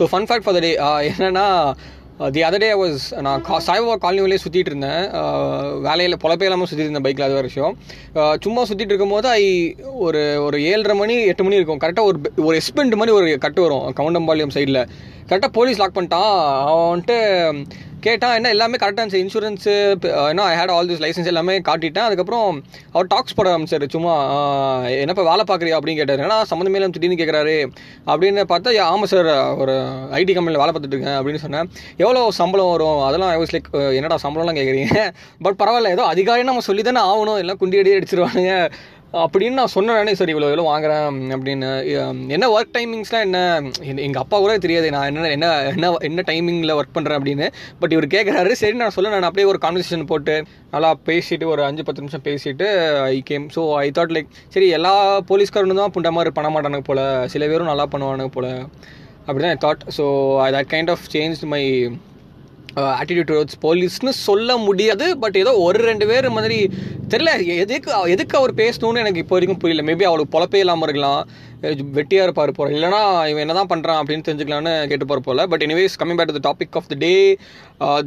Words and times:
So 0.00 0.06
fun 0.10 0.26
fact 0.28 0.44
for 0.44 0.54
the 0.54 0.58
day 0.58 0.70
என்னன்னா 1.08 1.46
the 2.32 2.40
other 2.42 2.58
day 2.58 2.68
was 2.72 3.20
நான் 3.20 3.42
கா 3.42 3.56
Saibaba 3.66 3.94
colony 3.96 4.20
வழியே 4.20 4.40
சுற்றிட்டு 4.44 4.70
இருந்தேன் 4.72 5.02
வேலையில் 5.80 6.16
பொழப்பே 6.16 6.42
இல்லாமல் 6.42 6.68
சுற்றிட்டு 6.70 6.88
இருந்தேன் 6.88 7.06
பைக்கில் 7.06 7.26
அது 7.26 7.34
ஒரு 7.34 7.42
விஷயம். 7.42 7.74
Uh, 8.14 8.34
சும்மா 8.42 8.62
சுற்றிட்டு 8.62 8.92
இருக்கும்போது 8.92 9.28
ஐ 9.28 9.44
ஒரு 10.06 10.22
ஒரு 10.46 10.58
ஏழரை 10.70 10.96
மணி 11.02 11.14
எட்டு 11.30 11.44
மணி 11.44 11.58
இருக்கும். 11.60 11.82
கரெக்டாக 11.84 12.08
ஒரு 12.10 12.18
ஒரு 12.48 12.56
எஸ்பெண்ட் 12.60 12.98
மாதிரி 13.00 13.16
ஒரு 13.18 13.38
கட்டு 13.44 13.62
வரும். 13.66 13.86
கவுண்டம்பாளையம் 14.00 14.56
சைடில் 14.56 14.82
கரெக்டாக 15.30 15.54
போலீஸ் 15.58 15.80
லாக் 15.82 15.96
பண்ணிட்டான். 15.98 16.32
அவன் 16.70 16.88
வந்துட்டு 16.90 17.18
கேட்டான் 18.04 18.34
என்ன 18.34 18.48
எல்லாமே 18.54 18.76
கரெக்டாக 18.82 19.02
இருந்துச்சு. 19.02 19.20
இன்சூரன்ஸு 19.22 19.72
ஏன்னா 20.28 20.44
I 20.50 20.54
hate 20.58 20.72
all 20.74 20.88
this 20.90 21.02
licence 21.04 21.30
எல்லாமே 21.32 21.54
காட்டிட்டேன். 21.68 22.06
அதுக்கப்புறம் 22.08 22.46
அவர் 22.92 23.08
டாக்ஸ் 23.12 23.36
போட 23.38 23.48
ஆரம்பிச்சார். 23.54 23.84
சும்மா 23.94 24.14
என்ன 24.82 25.00
என்னப்பா 25.00 25.24
வேலை 25.30 25.44
பார்க்குறியா? 25.50 25.76
அப்படின்னு 25.78 26.00
கேட்டார். 26.00 26.22
ஏன்னா 26.26 26.38
சம்மந்தமே 26.52 26.78
இல்லாமல் 26.78 26.94
திடீர்னு 26.96 27.20
கேட்குறாரு 27.22 27.56
அப்படின்னு 28.12 28.44
பார்த்தா 28.52 28.72
ஆமாம் 28.86 29.10
சார் 29.12 29.30
ஒரு 29.62 29.74
ஐடி 30.20 30.34
கம்பெனியில் 30.38 30.62
வேலை 30.62 30.72
பார்த்துட்டு 30.74 30.94
இருக்கேன். 30.96 31.18
அப்படின்னு 31.18 31.42
சொன்னேன். 31.44 31.68
எவ்வளோ 31.96 32.22
சம்பளம் 32.40 32.70
வரும்? 32.70 33.00
அதெல்லாம் 33.08 33.32
ஐ 33.34 33.38
வாஸ் 33.42 33.54
லைக் 33.56 33.70
என்னடா 33.94 34.18
சம்பளம்லாம் 34.22 34.58
கேட்குறீங்க 34.60 34.96
பட் 35.46 35.58
பரவாயில்ல. 35.62 35.94
ஏதோ 35.96 36.06
அதிகாரி 36.14 36.42
நம்ம 36.50 36.64
சொல்லி 36.70 36.84
தானே 36.88 37.02
ஆகணும். 37.10 37.40
எல்லாம் 37.44 37.60
குண்டி 37.64 37.78
அடி 37.82 37.92
அடிச்சிருவானுங்க. 37.98 38.54
அப்படின்னு 39.12 39.58
நான் 39.58 39.72
சொன்னேனே 39.74 40.12
சரி 40.18 40.32
இவ்வளோ 40.34 40.48
இவ்வளோ 40.50 40.64
வாங்குறேன் 40.70 41.16
அப்படின்னு. 41.36 41.70
என்ன 42.34 42.48
ஒர்க் 42.56 42.74
டைமிங்ஸ்லாம் 42.76 43.24
என்ன? 43.26 43.38
எங்கள் 44.06 44.22
அப்பா 44.22 44.36
கூட 44.44 44.52
தெரியாது 44.64 44.88
நான் 44.96 45.08
என்ன 45.10 45.30
என்ன 45.36 45.48
என்ன 45.72 45.90
என்ன 46.08 46.24
டைமிங்கில் 46.28 46.74
ஒர்க் 46.76 46.94
பண்ணுறேன் 46.96 47.18
அப்படின்னு. 47.18 47.46
பட் 47.80 47.94
இவர் 47.96 48.06
கேட்குறாரு 48.14 48.52
சரி 48.62 48.76
நான் 48.82 48.94
சொல்ல 48.96 49.12
நான் 49.14 49.28
அப்படியே 49.30 49.48
ஒரு 49.52 49.60
கான்வர்சேஷன் 49.64 50.08
போட்டு 50.12 50.34
நல்லா 50.74 50.90
பேசிட்டு 51.08 51.48
ஒரு 51.54 51.64
அஞ்சு 51.68 51.84
பத்து 51.88 52.04
நிமிஷம் 52.04 52.26
பேசிட்டு 52.28 52.68
I 53.14 53.18
came 53.30 53.48
so 53.56 53.64
I 53.84 53.88
thought 53.98 54.14
like 54.16 54.30
சரி 54.56 54.68
எல்லா 54.78 54.94
போலீஸ்காரனும் 55.32 55.82
தான் 55.82 55.94
புண்ட 55.96 56.12
மாதிரி 56.18 56.32
பண்ண 56.38 56.50
மாட்டானுங்க 56.56 56.88
போல். 56.90 57.04
சில 57.34 57.48
பேரும் 57.52 57.72
நல்லா 57.72 57.86
பண்ணுவானுங்க 57.94 58.34
போல். 58.36 58.52
அப்படி 59.26 59.42
தான் 59.46 59.56
I 59.56 59.60
thought 59.66 59.82
so 59.98 60.06
that 60.58 60.70
kind 60.74 60.92
of 60.96 61.10
change 61.16 61.42
my 61.54 61.64
attitude 62.76 63.30
towards 63.30 63.58
போலீஸ்னு 63.64 64.12
சொல்ல 64.26 64.56
முடியாது 64.66 65.06
பட் 65.22 65.36
ஏதோ 65.42 65.52
ஒரு 65.66 65.78
ரெண்டு 65.88 66.06
பேர் 66.10 66.28
மாதிரி 66.36 66.58
தெரியல. 67.12 67.30
எதுக்கு 67.62 67.90
எதுக்கு 68.14 68.38
அவர் 68.40 68.52
பேசணும்னு 68.62 69.02
எனக்கு 69.02 69.22
இப்போ 69.22 69.34
வரைக்கும் 69.36 69.60
புரியல. 69.62 69.84
மேபி 69.88 70.06
அவளுக்கு 70.10 70.34
பொழப்பே 70.36 70.60
இல்லாமல் 70.64 70.86
இருக்கலாம். 70.88 71.22
வெட்டியாக 71.96 72.26
இருப்பார் 72.26 72.52
போகிற 72.58 72.76
இல்லைனா 72.76 73.00
இவன் 73.30 73.42
என்ன 73.44 73.56
தான் 73.58 73.70
பண்ணுறான் 73.72 73.98
அப்படின்னு 74.00 74.26
தெரிஞ்சுக்கலான்னு 74.28 74.72
கேட்டு 74.90 75.06
போகிற 75.06 75.24
போல 75.26 75.46
but 75.52 75.64
anyways 75.66 75.98
coming 76.02 76.18
back 76.20 76.30
to 76.30 76.38
the 76.38 76.44
topic 76.50 76.76
of 76.80 76.88
the 76.92 76.98
day 77.06 77.12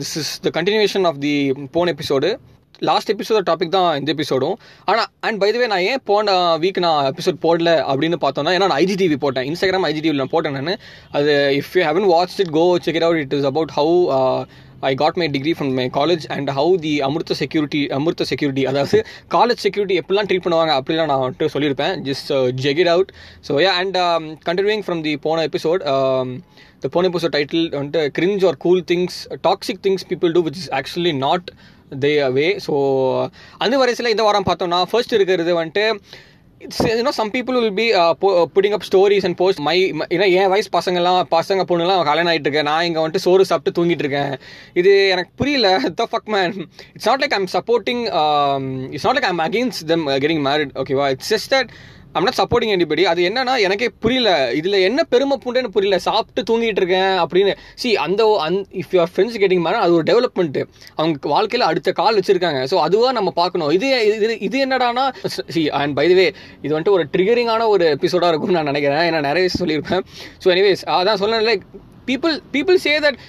this 0.02 0.16
is 0.22 0.32
the 0.46 0.52
continuation 0.60 1.06
of 1.10 1.20
the 1.20 1.36
phone 1.72 1.92
episode 1.96 2.32
last 2.80 3.12
எபிசோட 3.12 3.42
டாபிக் 3.50 3.70
தான் 3.70 4.00
இந்த 4.00 4.14
எபிசோடும் 4.14 4.56
ஆனால் 4.86 5.06
அண்ட் 5.20 5.40
பை 5.40 5.68
நான் 5.68 5.80
ஏன் 5.80 6.02
போன 6.04 6.58
வீக் 6.58 6.80
நான் 6.80 7.14
எபிசோட் 7.14 7.38
போடல 7.42 7.72
அப்படின்னு 7.92 8.18
பார்த்தோன்னா 8.22 8.54
ஏன்னா 8.56 8.68
நான் 8.68 8.82
ஐஜிடிவி 8.86 9.16
போட்டேன். 9.16 9.54
இன்ஸ்டாகிராம் 9.54 9.88
ஐஜிடிவியில் 9.90 10.22
நான் 10.24 10.30
போட்டேன் 10.30 10.62
நான். 10.62 10.78
அது 11.12 11.62
if 11.62 11.78
you 11.78 11.84
haven't 11.84 12.08
watch 12.14 12.38
it 12.38 12.50
go 12.50 12.78
check 12.82 12.96
it 12.96 13.02
out 13.02 13.18
it 13.18 13.34
is 13.34 13.44
about 13.44 13.70
how 13.76 14.46
I 14.80 14.96
got 14.96 15.16
my 15.16 15.28
degree 15.28 15.56
from 15.60 15.74
my 15.74 15.90
college 15.94 16.24
and 16.28 16.50
how 16.50 16.76
the 16.76 17.02
Amrita 17.02 17.34
security 17.34 17.88
Amrita 17.88 18.24
security 18.24 18.66
அதாவது 18.66 19.06
காலேஜ் 19.32 19.62
செக்யூரிட்டி 19.66 20.00
எப்படிலாம் 20.00 20.28
treat 20.30 20.46
பண்ணுவாங்க 20.46 20.74
அப்படிலாம் 20.80 21.06
நான் 21.06 21.24
வந்துட்டு 21.26 21.50
சொல்லியிருப்பேன். 21.54 22.12
Just 22.12 22.32
check 22.64 22.78
it 22.78 22.88
out 22.88 23.12
so 23.48 23.52
yeah 23.52 23.74
and 23.82 23.98
continuing 24.50 24.84
from 24.88 25.02
the 25.02 25.18
போன 25.18 25.48
episode 25.48 25.84
the 26.80 26.88
போன 26.92 27.08
episode 27.08 27.36
title 27.38 27.70
வந்துட்டு 27.80 28.10
cringe 28.20 28.46
or 28.46 28.58
cool 28.58 28.84
things 28.92 29.20
toxic 29.44 29.84
things 29.84 30.06
people 30.10 30.32
do 30.32 30.44
which 30.44 30.60
is 30.64 30.72
actually 30.72 31.16
not 31.16 31.50
the 32.04 32.12
way 32.38 32.48
so 32.68 32.74
அந்த 33.64 33.78
வரிசையில் 33.82 34.14
இந்த 34.14 34.26
வாரம் 34.28 34.48
பார்த்தோம்னா 34.50 34.82
ஃபர்ஸ்ட் 34.92 35.18
இருக்கிறது 35.18 35.54
வந்துட்டு 35.62 35.86
it's 36.66 36.82
you know 36.90 37.12
some 37.18 37.32
people 37.34 37.56
will 37.60 37.74
be 37.80 37.86
putting 38.54 38.76
up 38.76 38.86
stories 38.90 39.26
and 39.28 39.38
post 39.40 39.62
my 39.68 39.76
ஏன்னா 40.16 40.28
என் 40.40 40.52
வயசு 40.54 40.70
பசங்கள்லாம் 40.76 41.18
பசங்க 41.34 41.64
பொண்ணுலாம் 41.72 42.04
கல்யாணம் 42.10 42.32
ஆகிட்டு 42.34 42.48
இருக்கேன். 42.48 42.70
நான் 42.70 42.86
இங்கே 42.88 43.00
வந்துட்டு 43.02 43.24
சோறு 43.26 43.48
சாப்பிட்டு 43.50 43.76
தூங்கிட்டு 43.78 44.04
இருக்கேன். 44.06 44.32
இது 44.82 44.92
எனக்கு 45.14 45.32
புரியல. 45.42 45.70
The 46.02 46.08
fuck 46.12 46.32
man 46.36 46.56
it's 46.94 47.10
not 47.10 47.24
like 47.24 47.36
I'm 47.40 47.50
supporting 47.58 48.04
it's 48.94 49.08
not 49.08 49.18
like 49.20 49.30
I'm 49.32 49.44
against 49.48 49.84
them 49.92 50.06
getting 50.26 50.44
married 50.50 50.74
ஓகேவா 50.84 51.08
it's 51.16 51.34
just 51.34 51.52
that 51.56 51.72
I'm 52.18 52.26
not 52.28 52.38
supporting 52.40 52.74
anybody 52.76 53.04
அது 53.12 53.22
என்னன்னா 53.30 53.54
எனக்கே 53.66 53.88
புரியல. 54.04 54.32
இதில் 54.60 54.78
என்ன 54.88 55.04
பெருமை 55.14 55.36
பூண்டுன்னு 55.44 55.72
புரியல. 55.76 55.98
சாப்பிட்டு 56.08 56.42
தூங்கிட்டு 56.50 56.82
இருக்கேன் 56.82 57.16
அப்படின்னு. 57.24 57.54
சி 57.82 57.92
அந்த 58.06 58.24
அந் 58.48 58.58
இஃப் 58.82 58.94
யுவர் 58.96 59.12
ஃப்ரெண்ட்ஸ் 59.14 59.40
கெட்டிங் 59.44 59.64
மேலே 59.68 59.80
அது 59.86 59.94
ஒரு 60.00 60.06
டெவலப்மெண்ட்டு 60.12 60.64
அவங்க 61.00 61.30
வாழ்க்கையில் 61.36 61.68
அடுத்த 61.70 61.94
கால் 62.02 62.20
வச்சிருக்காங்க. 62.20 62.62
ஸோ 62.74 62.78
அதுவாக 62.88 63.14
நம்ம 63.20 63.34
பார்க்கணும். 63.42 63.72
இது 63.78 63.88
இது 64.18 64.36
இது 64.50 64.60
என்னடானா 64.66 65.06
சி 65.56 65.64
அண்ட் 65.82 65.96
பை 66.00 66.08
வே 66.20 66.28
இது 66.66 66.72
வந்துட்டு 66.74 66.96
ஒரு 66.98 67.06
ட்ரிகரிங்கான 67.16 67.68
ஒரு 67.76 67.88
எபிசோடாக 67.96 68.32
இருக்கும்னு 68.34 68.60
நான் 68.60 68.72
நினைக்கிறேன். 68.72 69.06
ஏன்னா 69.10 69.22
நிறைய 69.30 69.44
விஷயம் 69.48 69.64
சொல்லியிருப்பேன். 69.64 70.06
ஸோ 70.44 70.50
எனிவேஸ் 70.56 70.86
அதான் 71.00 71.22
சொன்னேன் 71.24 71.48
like 71.50 71.66
people 72.08 72.36
people 72.54 72.80
say 72.86 72.94
that 73.06 73.20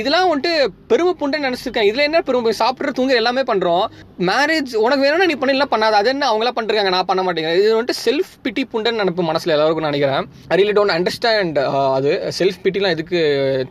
இதெல்லாம் 0.00 0.28
வந்துட்டு 0.32 0.52
பெருமை 0.90 1.12
புண்டுன்னு 1.20 1.48
நினச்சிருக்கேன். 1.48 1.88
இதில் 1.90 2.06
என்ன 2.08 2.20
பெருமை? 2.28 2.54
சாப்பிட்ற 2.62 2.92
தூங்க 2.98 3.14
எல்லாமே 3.22 3.44
பண்ணுறோம் 3.52 3.86
மேரேஜ் 4.30 4.74
உனக்கு 4.84 5.04
வேணும்னா 5.06 5.30
நீ 5.30 5.38
பண்ணிடலாம் 5.40 5.72
பண்ணாத. 5.76 6.00
அது 6.02 6.12
என்ன? 6.14 6.28
அவங்களாம் 6.32 6.58
பண்ணுறாங்க 6.60 6.92
நான் 6.96 7.08
பண்ண 7.12 7.22
மாட்டேங்கிறேன். 7.28 7.58
இது 7.62 7.72
வந்துட்டு 7.78 8.02
செல்ஃப் 8.06 8.34
பிட்டி 8.44 8.64
புண்டுன்னு 8.74 9.02
நினப்பு 9.04 9.24
மனசில் 9.30 9.54
எல்லாருக்கும் 9.56 9.88
நினைக்கிறேன். 9.90 10.28
ஐ 10.52 10.60
ரியலி 10.60 10.76
டோன்ட் 10.78 10.96
அண்டர்ஸ்டாண்ட் 10.98 11.58
அது. 11.96 12.12
செல்ஃப் 12.38 12.62
பிட்டிலாம் 12.66 12.96
எதுக்கு 12.96 13.20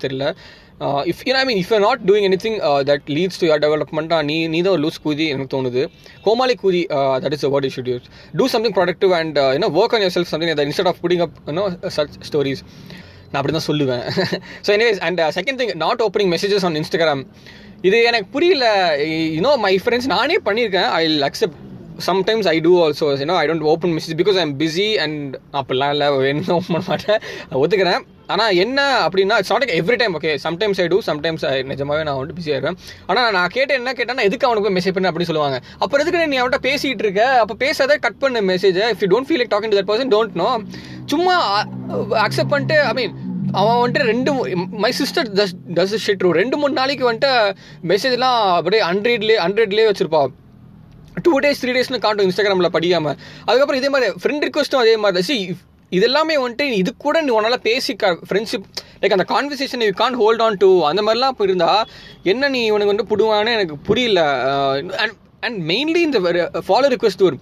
தெரியல. 0.03 0.27
If 1.11 1.21
you 1.27 1.33
I 1.39 1.43
mean 1.49 1.59
if 1.61 1.71
you 1.73 1.77
not 1.85 2.01
doing 2.07 2.25
anything 2.45 2.57
that 2.89 3.05
leads 3.15 3.39
to 3.41 3.45
your 3.49 3.61
டெவலப்மெண்ட்டாக 3.65 4.25
நீ 4.29 4.35
நீ 4.53 4.59
தான் 4.67 4.81
லூஸ் 4.85 4.97
கூதி 5.05 5.25
எனக்கு 5.33 5.51
தோணுது. 5.55 5.83
கோமாளி 6.25 6.55
கூதி 6.63 6.81
that 7.25 7.35
is 7.37 7.45
what 7.53 7.65
you 7.67 7.71
should 7.75 7.91
use 7.93 8.07
to 8.39 8.47
something 8.55 8.75
productive 8.79 9.13
and 9.19 9.37
you know 9.55 9.69
work 9.81 9.95
on 9.97 10.03
yourself 10.17 10.31
something 10.33 10.51
instead 10.67 10.89
of 10.91 10.99
putting 11.03 11.23
up 11.27 11.37
you know 11.49 11.65
such 11.97 12.17
stories 12.29 12.63
நான் 13.33 13.41
அப்படி 13.41 13.55
தான் 13.57 13.67
சொல்லுவேன் 13.69 14.05
so 14.65 14.69
anyways 14.77 15.01
and 15.07 15.21
second 15.39 15.59
thing 15.59 15.73
not 15.85 16.01
opening 16.07 16.31
messages 16.35 16.65
on 16.69 16.79
Instagram 16.81 17.23
இது 17.89 17.97
எனக்கு 18.09 18.27
புரியல. 18.35 18.65
You know 19.37 19.51
my 19.65 19.71
friends 19.83 20.09
நானே 20.15 20.35
பண்ணியிருக்கேன். 20.47 20.89
I 20.99 21.03
accept 21.29 21.59
sometimes 22.07 22.47
I 22.51 22.57
do 22.67 22.71
also 22.83 23.07
you know 23.21 23.35
I 23.39 23.43
don't 23.49 23.65
open 23.71 23.93
message 23.95 24.15
because 24.21 24.37
I 24.39 24.43
am 24.47 24.55
busy 24.61 24.85
and 25.03 25.33
அப்படிலாம் 25.59 25.91
இல்லை 25.95 26.07
வேணும் 26.25 26.53
ஓப்பன் 26.57 26.75
பண்ண 26.75 26.85
மாட்டேன். 26.91 27.19
ஒத்துக்கிறேன். 27.61 28.03
ஆனால் 28.33 28.53
என்ன 28.63 28.79
அப்படின்னா 29.05 29.37
it's 29.39 29.51
not 29.53 29.73
every 29.79 29.97
time 30.01 30.13
okay 30.19 30.31
sometimes 30.45 30.79
I 30.83 30.85
do 30.93 30.99
sometimes 31.09 31.43
நிஜமாவே 31.71 32.03
நான் 32.07 32.17
வந்துட்டு 32.17 32.37
பிஸியாக 32.39 32.57
இருப்பேன் 32.57 32.77
ஆனால் 33.09 33.27
நான் 33.37 33.53
கேட்டேன் 33.57 33.79
என்ன 33.81 33.93
கேட்டேன்னா 33.99 34.25
எதுக்கு 34.29 34.47
அவனுக்கு 34.49 34.67
போய் 34.67 34.77
மெசேஜ் 34.77 34.95
பண்ண 34.97 35.11
அப்படின்னு 35.11 35.31
சொல்லுவாங்க. 35.31 35.59
அப்புறம் 35.83 36.03
எதுக்கு 36.03 36.31
நீ 36.33 36.39
அவன்கிட்ட 36.41 36.61
பேசிகிட்டு 36.69 37.05
இருக்க? 37.05 37.23
அப்போ 37.43 37.57
பேசாத 37.65 37.97
கட் 38.05 38.19
பண்ண 38.23 38.41
message 38.53 38.79
if 38.93 39.03
you 39.05 39.09
don't 39.13 39.29
feel 39.29 39.41
like 39.43 39.53
talking 39.55 39.73
to 39.73 39.79
that 39.81 39.91
person 39.91 40.13
don't 40.15 40.39
know 40.43 40.49
சும்மா 41.13 41.35
uh, 41.95 42.03
அக்செப்ட் 42.25 42.51
பண்ணிட்டு 42.51 42.77
ஐ 42.89 42.93
மீன் 42.99 43.13
அவன் 43.53 43.79
வந்துட்டு 43.79 44.07
ரெண்டு 44.07 44.31
my 44.77 44.91
sister 44.91 45.27
does 45.33 45.55
does 45.73 45.97
shit 45.97 46.23
ரெண்டு 46.33 46.57
மூணு 46.57 46.73
நாளைக்கு 46.73 47.11
வந்துட்டு 47.11 47.33
மெசேஜ்லாம் 47.87 48.39
அப்படியே 48.55 48.81
ஹண்ட்ரட்லேயே 48.83 49.39
ஹண்ட்ரட்லேயே 49.39 49.89
வச்சுருப்பான் 49.89 50.31
டூ 51.21 51.33
டேஸ் 51.39 51.61
த்ரீ 51.61 51.73
டேஸ்னு 51.73 51.99
காட்டும் 51.99 52.25
இன்ஸ்டாகிராமில் 52.25 52.69
படிக்காமல் 52.69 53.17
அதுக்கப்புறம் 53.45 53.81
இதே 53.81 53.89
மாதிரி 53.89 54.11
ஃப்ரெண்ட் 54.23 54.45
ரிக்வஸ்ட்டும் 54.45 54.79
அதே 54.79 54.95
மாதிரி 54.97 55.23
சி 55.23 55.37
இதெல்லாமே 55.91 56.35
வந்துட்டு 56.43 56.65
இது 56.73 56.91
கூட 56.97 57.21
நீ 57.21 57.31
உன்னால் 57.31 57.61
பேசி 57.61 57.93
ஃப்ரெண்ட்ஷிப் 58.29 58.65
லைக் 59.01 59.11
அந்த 59.11 59.25
conversation 59.29 59.83
you 59.83 59.91
can't 59.95 60.15
hold 60.15 60.41
on 60.41 60.57
to 60.57 60.69
அந்த 60.85 61.01
மாதிரிலாம் 61.01 61.29
இப்போ 61.29 61.43
இருந்தால் 61.43 61.83
என்ன 62.23 62.49
நீ 62.49 62.61
இவனுக்கு 62.65 62.93
வந்து 62.93 63.09
புடுவான்னு 63.09 63.53
எனக்கு 63.53 63.77
புரியல. 63.79 64.21
அண்ட் 64.97 65.13
அண்ட் 65.47 65.59
மெயின்லி 65.71 66.01
இந்த 66.07 66.19
ஃபாலோ 66.67 66.89
ரிக்வஸ்ட் 66.95 67.23
ஒரு 67.27 67.37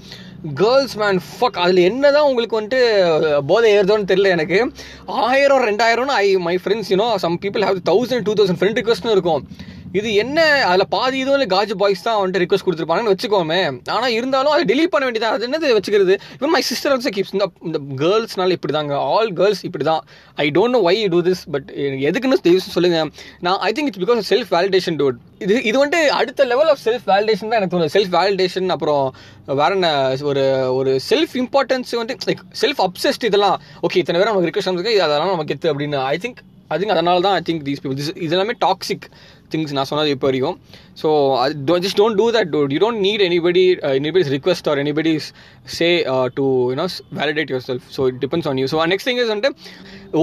கேர்ள்ஸ் 0.62 0.96
மேன் 1.02 1.20
ஃபக் 1.34 1.60
அதில் 1.64 1.82
என்ன 1.90 2.12
தான் 2.16 2.28
உங்களுக்கு 2.30 2.60
வந்துட்டு 2.60 2.80
போதை 3.50 3.68
ஏறுதோன்னு 3.78 4.10
தெரியல 4.12 4.32
எனக்கு. 4.38 4.60
ஆயிரம் 5.30 5.66
ரெண்டாயிரம்னு 5.70 6.16
I 6.24 6.30
my 6.48 6.56
friends 6.64 6.92
you know 6.94 7.10
some 7.26 7.38
people 7.46 7.66
have 7.68 7.80
thousand 7.92 8.26
two 8.30 8.36
thousand 8.40 8.60
friend 8.62 8.80
ரிக்வஸ்ட்னு 8.82 9.16
இருக்கும். 9.18 9.44
இது 10.00 10.10
என்ன? 10.24 10.40
அதில் 10.70 10.90
பாதி 10.94 11.18
இதுவும் 11.22 11.38
இல்லை 11.38 11.48
காஜ் 11.54 11.72
பாய்ஸ் 11.82 12.04
தான் 12.06 12.18
வந்துட்டு 12.20 12.42
ரிக்வஸ்ட் 12.44 12.66
கொடுத்துருப்பாங்கன்னு 12.66 13.14
வச்சுக்கோமே. 13.14 13.60
ஆனால் 13.96 14.14
இருந்தாலும் 14.18 14.54
அதை 14.56 14.64
டெலீட் 14.72 14.92
பண்ண 14.94 15.04
வேண்டியதான் 15.08 15.36
அது 15.38 15.46
என்னது 15.48 15.74
வச்சுக்கிறது? 15.78 16.14
இவன் 16.40 16.54
மை 16.56 16.62
சிஸ்டர் 16.70 16.94
ஆல்சோ 16.96 17.12
கீப்ஸ் 17.16 17.34
இந்த 17.38 17.48
இந்த 17.70 17.80
கேர்ள்ஸ்னால 18.02 18.56
இப்படி 18.58 18.74
தாங்க 18.78 18.96
ஆல் 19.16 19.32
கேர்ள்ஸ் 19.40 19.64
இப்படி 19.70 19.86
தான் 19.90 20.02
I 20.44 20.46
don't 20.58 20.76
know 20.78 20.82
why 20.88 20.96
do 21.16 21.20
this 21.30 21.44
but 21.56 21.68
எதுக்குன்னு 22.10 22.40
தெரியும் 22.48 22.76
சொல்லுங்கள் 22.78 23.10
நான் 23.48 23.60
I 23.68 23.72
think 23.78 23.90
it's 23.92 24.04
because 24.04 24.30
self 24.34 24.52
validation 24.58 25.00
dude 25.02 25.18
இது 25.46 25.56
இது 25.70 25.76
வந்துட்டு 25.82 26.02
அடுத்த 26.20 26.46
லெவல் 26.52 26.72
ஆஃப் 26.74 26.82
செல்ஃப் 26.88 27.06
வேலிடேஷன் 27.12 27.52
தான் 27.52 27.60
எனக்கு 27.60 27.76
தோணுது. 27.76 27.94
செல்ஃப் 27.98 28.14
வேலிடேஷன் 28.18 28.70
அப்புறம் 28.76 29.04
வேற 29.62 29.70
என்ன 29.78 29.90
ஒரு 30.32 30.46
ஒரு 30.80 30.94
செல்ஃப் 31.10 31.36
இம்பார்ட்டன்ஸ் 31.42 31.92
வந்து 32.02 32.18
லைக் 32.30 32.46
செல்ஃப் 32.64 32.82
அப்செஸ்ட் 32.88 33.28
இதெல்லாம். 33.32 33.58
ஓகே 33.88 34.00
இத்தனை 34.04 34.18
பேர் 34.22 34.32
நமக்கு 34.32 34.50
ரிக்வஸ்ட் 34.52 34.74
இருக்கு 34.78 34.96
அதெல்லாம் 35.08 35.36
நமக்கு 35.36 35.56
எத்து 35.58 35.72
அப்படின்னு. 35.74 36.00
ஐ 36.14 36.18
திங்க் 36.26 36.42
ஐ 36.74 36.78
திங்க் 36.82 36.96
அதனால 36.96 37.22
தான் 37.28 37.38
I 37.40 37.44
think 37.48 37.64
these 37.68 37.82
people 37.84 38.00
this 38.02 38.12
இது 38.26 38.36
எல்லாமே 38.36 38.54
டாக்ஸிக் 38.66 39.08
திங்ஸ் 39.56 39.76
நான் 39.78 39.90
சொன்னது 39.92 40.14
இப்போ 40.16 40.28
வரைக்கும். 40.30 40.58
So 41.02 41.10
just 41.86 42.00
don't 42.02 42.20
do 42.22 42.28
that 42.38 42.52
dude 42.56 42.74
you 42.76 42.80
don't 42.86 43.02
need 43.08 43.24
anybody 43.30 43.64
anybody's 44.02 44.32
request 44.38 44.70
or 44.72 44.82
anybody's 44.84 45.28
say 45.78 45.90
to 46.38 46.46
you know 46.74 46.88
validate 47.20 47.52
yourself 47.70 47.88
so 47.98 48.08
it 48.12 48.22
depends 48.26 48.50
on 48.52 48.62
you 48.64 48.68
so 48.74 48.80
next 48.94 49.10
thing 49.10 49.22
is 49.24 49.32
வந்துட்டு 49.34 49.52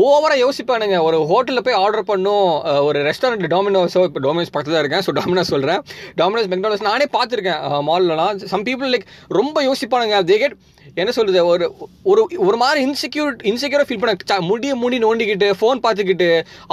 ஓவராக 0.01 0.39
யோசிப்பானுங்க. 0.45 0.97
ஒரு 1.09 1.19
ஹோட்டலில் 1.31 1.65
போய் 1.67 1.79
order 1.85 2.09
பண்ணும். 2.11 2.49
Uh, 2.71 2.81
ஒரு 2.89 2.99
restaurant 3.09 3.47
டொமினோஸோ 3.55 4.01
இப்போ 4.09 4.21
Domino's 4.27 4.53
பக்கத்தில் 4.55 4.77
தான் 4.77 4.85
இருக்கேன். 4.85 5.05
ஸோ 5.07 5.13
டொமினோஸ் 5.19 5.53
சொல்கிறேன் 5.55 5.81
டொமினோஸ் 6.21 6.51
மெக்டானோஸ் 6.55 6.89
நானே 6.89 7.07
பார்த்துருக்கேன். 7.17 7.63
மால்லலாம் 7.89 8.35
uh, 8.41 8.51
சம் 8.53 8.67
பீப்புள் 8.69 8.91
லைக் 8.95 9.07
ரொம்ப 9.39 9.63
யோசிப்பானுங்க. 9.69 10.19
தே 10.31 10.37
கெட் 10.43 10.57
என்ன 11.01 11.11
சொல்கிறது 11.17 11.41
ஒரு 11.53 11.65
ஒரு 12.11 12.21
ஒரு 12.49 12.57
மாதிரி 12.61 12.79
இன்செக்யூர் 12.87 13.33
இன்செக்யூராக 13.51 13.87
ஃபீல் 13.89 14.01
பண்ண 14.03 14.37
முடிய 14.51 14.73
முடி 14.83 14.97
நோண்டிக்கிட்டு 15.05 15.49
ஃபோன் 15.59 15.83
பார்த்துக்கிட்டு 15.85 16.29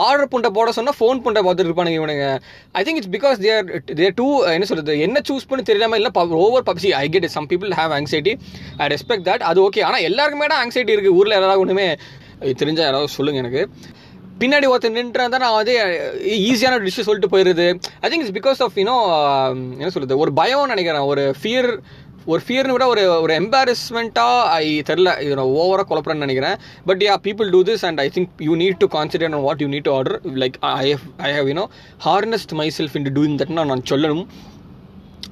ஆர்டர் 0.05 0.29
புண்டை 0.33 0.49
போட 0.57 0.71
சொன்னால் 0.77 0.97
ஃபோன் 0.99 1.21
புண்டை 1.25 1.41
பார்த்துட்டு 1.45 1.69
இருப்பானுங்க 1.69 1.99
இவனுங்க. 2.01 2.27
I 2.71 2.83
think 2.83 2.95
it's 2.95 3.13
because 3.17 3.35
there 3.35 3.83
there 3.83 4.13
do 4.13 4.43
என்ன 4.43 4.65
சொல்றது 4.65 4.99
என்ன 4.99 5.21
சூஸ் 5.29 5.47
பண்ணி 5.47 5.63
தெரியாம 5.63 5.95
இல்லை 5.95 6.11
over 6.29 6.63
Pepsi 6.63 6.89
I 6.91 7.09
get 7.09 7.25
some 7.25 7.49
people 7.49 7.71
have 7.71 7.93
anxiety 7.99 8.35
I 8.77 8.87
respect 8.87 9.27
that 9.29 9.45
அது 9.51 9.69
ஓகே 9.69 9.83
ஆனால் 9.83 10.01
எல்லாருக்குமே 10.01 10.45
தான் 10.45 10.67
ஆங்ஸைட்டி 10.67 10.95
இருக்குது 10.95 11.17
ஊரில் 11.19 11.31
யாராவது 11.31 11.59
ஒன்றுமே 11.59 11.97
தெரிஞ்ச 12.41 12.79
யாராவது 12.79 13.07
சொல்லுங்க 13.07 13.39
எனக்கு. 13.39 13.69
பின்னாடி 14.39 14.65
ஒருத்தர் 14.67 14.95
நின்றுறதா 14.95 15.39
நான் 15.39 15.55
வந்து 15.55 15.73
ஈஸியான 16.49 16.79
டிஷ்ஷை 16.85 17.03
சொல்லிட்டு 17.07 17.37
போயிடுது 17.37 17.67
I 18.01 18.09
think 18.09 18.23
it's 18.23 18.35
because 18.39 18.61
of 18.63 18.75
you know 18.75 18.95
என்ன 19.77 19.89
சொல்றது 19.89 20.17
ஒரு 20.17 20.31
பயம்னு 20.35 20.73
நினைக்கிறேன். 20.73 21.01
ஒரு 21.01 21.35
ஃபியர் 21.41 21.69
ஒரு 22.31 22.41
ஃபியர்னு 22.45 22.75
விட 22.75 22.85
ஒரு 22.93 23.03
ஒரு 23.23 23.33
எம்பாரஸ்மெண்ட்டாக 23.41 24.47
ஐ 24.61 24.67
தெரில 24.89 25.11
இது 25.25 25.37
நான் 25.39 25.53
ஓவராக 25.61 25.85
குழப்பறேன்னு 25.91 26.25
நினைக்கிறேன். 26.25 26.57
But 26.89 27.03
yeah 27.07 27.15
people 27.27 27.53
do 27.55 27.61
this 27.69 27.85
and 27.89 28.01
I 28.05 28.07
think 28.15 28.41
you 28.47 28.55
need 28.63 28.81
to 28.83 28.89
concentrate 28.97 29.37
on 29.39 29.45
what 29.47 29.61
you 29.65 29.69
need 29.75 29.87
to 29.89 29.93
order 29.99 30.17
like 30.43 30.57
I 30.73 30.87
have 30.93 31.05
I 31.29 31.31
have 31.37 31.49
you know 31.51 31.65
harnessed 32.07 32.55
myself 32.79 32.97
in 33.01 33.07
doing 33.19 33.39
தட்னா 33.43 33.65
நான் 33.71 33.87
சொல்லணும். 33.93 34.25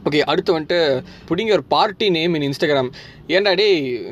ஓகே 0.07 0.21
அடுத்து 0.31 0.53
வந்துட்டு 0.55 0.77
புடிங்க 1.27 1.51
ஒரு 1.57 1.63
பார்ட்டி 1.73 2.07
நேம் 2.15 2.33
இன் 2.37 2.45
இன்ஸ்டாகிராம் 2.47 2.89
ஏன்டா 3.35 3.51
டே 3.59 3.67